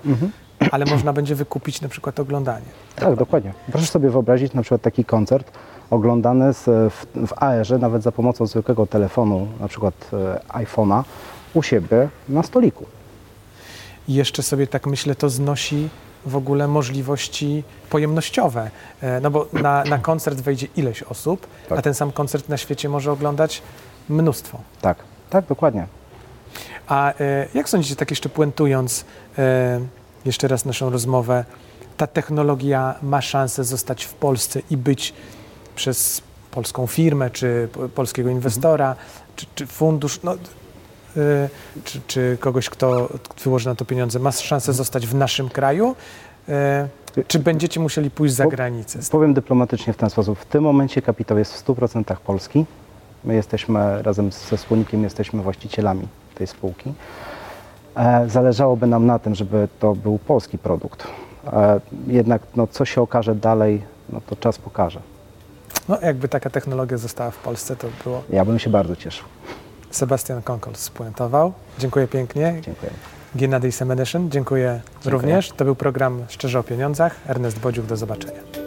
ale 0.71 0.85
można 0.85 1.13
będzie 1.13 1.35
wykupić 1.35 1.81
na 1.81 1.89
przykład 1.89 2.19
oglądanie. 2.19 2.65
Tak, 2.95 3.15
dokładnie. 3.15 3.53
Proszę 3.71 3.87
sobie 3.87 4.09
wyobrazić 4.09 4.53
na 4.53 4.61
przykład 4.61 4.81
taki 4.81 5.05
koncert 5.05 5.51
oglądany 5.89 6.53
z, 6.53 6.63
w, 6.93 7.05
w 7.27 7.33
AR-ze, 7.43 7.77
nawet 7.77 8.03
za 8.03 8.11
pomocą 8.11 8.47
zwykłego 8.47 8.87
telefonu, 8.87 9.47
na 9.59 9.67
przykład 9.67 9.93
e, 10.13 10.39
iPhone'a, 10.65 11.03
u 11.53 11.63
siebie 11.63 12.09
na 12.29 12.43
stoliku. 12.43 12.85
I 14.07 14.13
jeszcze 14.13 14.43
sobie 14.43 14.67
tak 14.67 14.87
myślę, 14.87 15.15
to 15.15 15.29
znosi 15.29 15.89
w 16.25 16.35
ogóle 16.35 16.67
możliwości 16.67 17.63
pojemnościowe. 17.89 18.69
E, 19.01 19.19
No 19.21 19.31
bo 19.31 19.47
na, 19.53 19.83
na 19.83 19.97
koncert 19.97 20.41
wejdzie 20.41 20.67
ileś 20.75 21.03
osób, 21.03 21.47
a 21.65 21.69
Tak. 21.75 21.83
ten 21.83 21.93
sam 21.93 22.11
koncert 22.11 22.49
na 22.49 22.57
świecie 22.57 22.89
może 22.89 23.11
oglądać 23.11 23.61
mnóstwo. 24.09 24.59
Tak, 24.81 24.97
tak, 25.29 25.45
dokładnie. 25.45 25.87
A 26.87 27.13
e, 27.19 27.47
jak 27.53 27.69
sądzicie, 27.69 27.95
tak 27.95 28.09
jeszcze 28.09 28.29
puentując 28.29 29.05
e, 29.37 29.79
jeszcze 30.25 30.47
raz 30.47 30.65
naszą 30.65 30.89
rozmowę, 30.89 31.45
ta 31.97 32.07
technologia 32.07 32.95
ma 33.03 33.21
szansę 33.21 33.63
zostać 33.63 34.03
w 34.03 34.13
Polsce 34.13 34.61
i 34.69 34.77
być 34.77 35.13
przez 35.75 36.21
polską 36.51 36.87
firmę, 36.87 37.29
czy 37.29 37.67
po- 37.73 37.89
polskiego 37.89 38.29
inwestora, 38.29 38.95
czy, 39.35 39.45
czy 39.55 39.67
fundusz, 39.67 40.19
no, 40.23 40.33
e, 40.33 41.49
czy, 41.83 42.01
czy 42.07 42.37
kogoś, 42.39 42.69
kto 42.69 43.09
wyłoży 43.43 43.69
na 43.69 43.75
to 43.75 43.85
pieniądze, 43.85 44.19
ma 44.19 44.31
szansę 44.31 44.73
zostać 44.73 45.07
w 45.07 45.15
naszym 45.15 45.49
kraju? 45.49 45.95
E, 46.49 46.87
czy 47.27 47.39
będziecie 47.39 47.79
musieli 47.79 48.11
pójść 48.11 48.35
za 48.35 48.47
granicę? 48.47 48.99
Powiem 49.11 49.33
dyplomatycznie 49.33 49.93
w 49.93 49.97
ten 49.97 50.09
sposób. 50.09 50.39
W 50.39 50.45
tym 50.45 50.63
momencie 50.63 51.01
kapitał 51.01 51.37
jest 51.37 51.53
w 51.53 51.65
100% 51.65 52.15
polski. 52.15 52.65
My 53.23 53.35
jesteśmy 53.35 54.03
razem 54.03 54.31
ze 54.31 54.57
wspólnikiem, 54.57 55.03
jesteśmy 55.03 55.41
właścicielami 55.41 56.07
tej 56.35 56.47
spółki. 56.47 56.93
E, 57.95 58.29
Zależałoby 58.29 58.87
nam 58.87 59.05
na 59.05 59.19
tym, 59.19 59.35
żeby 59.35 59.67
to 59.79 59.95
był 59.95 60.17
polski 60.19 60.57
produkt. 60.57 61.07
E, 61.53 61.79
Jednak 62.07 62.41
no, 62.55 62.67
co 62.67 62.85
się 62.85 63.01
okaże 63.01 63.35
dalej, 63.35 63.81
no 64.09 64.21
to 64.27 64.35
czas 64.35 64.57
pokaże. 64.57 64.99
No, 65.89 65.97
jakby 66.01 66.27
taka 66.27 66.49
technologia 66.49 66.97
została 66.97 67.31
w 67.31 67.37
Polsce, 67.37 67.75
to 67.75 67.87
było 68.03 68.23
Ja 68.29 68.45
bym 68.45 68.59
się 68.59 68.69
bardzo 68.69 68.95
cieszył. 68.95 69.25
Sebastian 69.91 70.41
Konkol 70.41 70.75
spuentował. 70.75 71.53
Dziękuję 71.79 72.07
pięknie. 72.07 72.55
Dziękuję. 72.61 72.91
Gennady 73.35 73.71
Semeneszyn, 73.71 74.31
dziękuję, 74.31 74.81
Dziękuję. 74.93 75.11
również. 75.11 75.49
To 75.51 75.65
był 75.65 75.75
program 75.75 76.25
Szczerze 76.29 76.59
o 76.59 76.63
Pieniądzach. 76.63 77.15
Ernest 77.27 77.59
Bodziuk, 77.59 77.85
do 77.85 77.97
zobaczenia. 77.97 78.62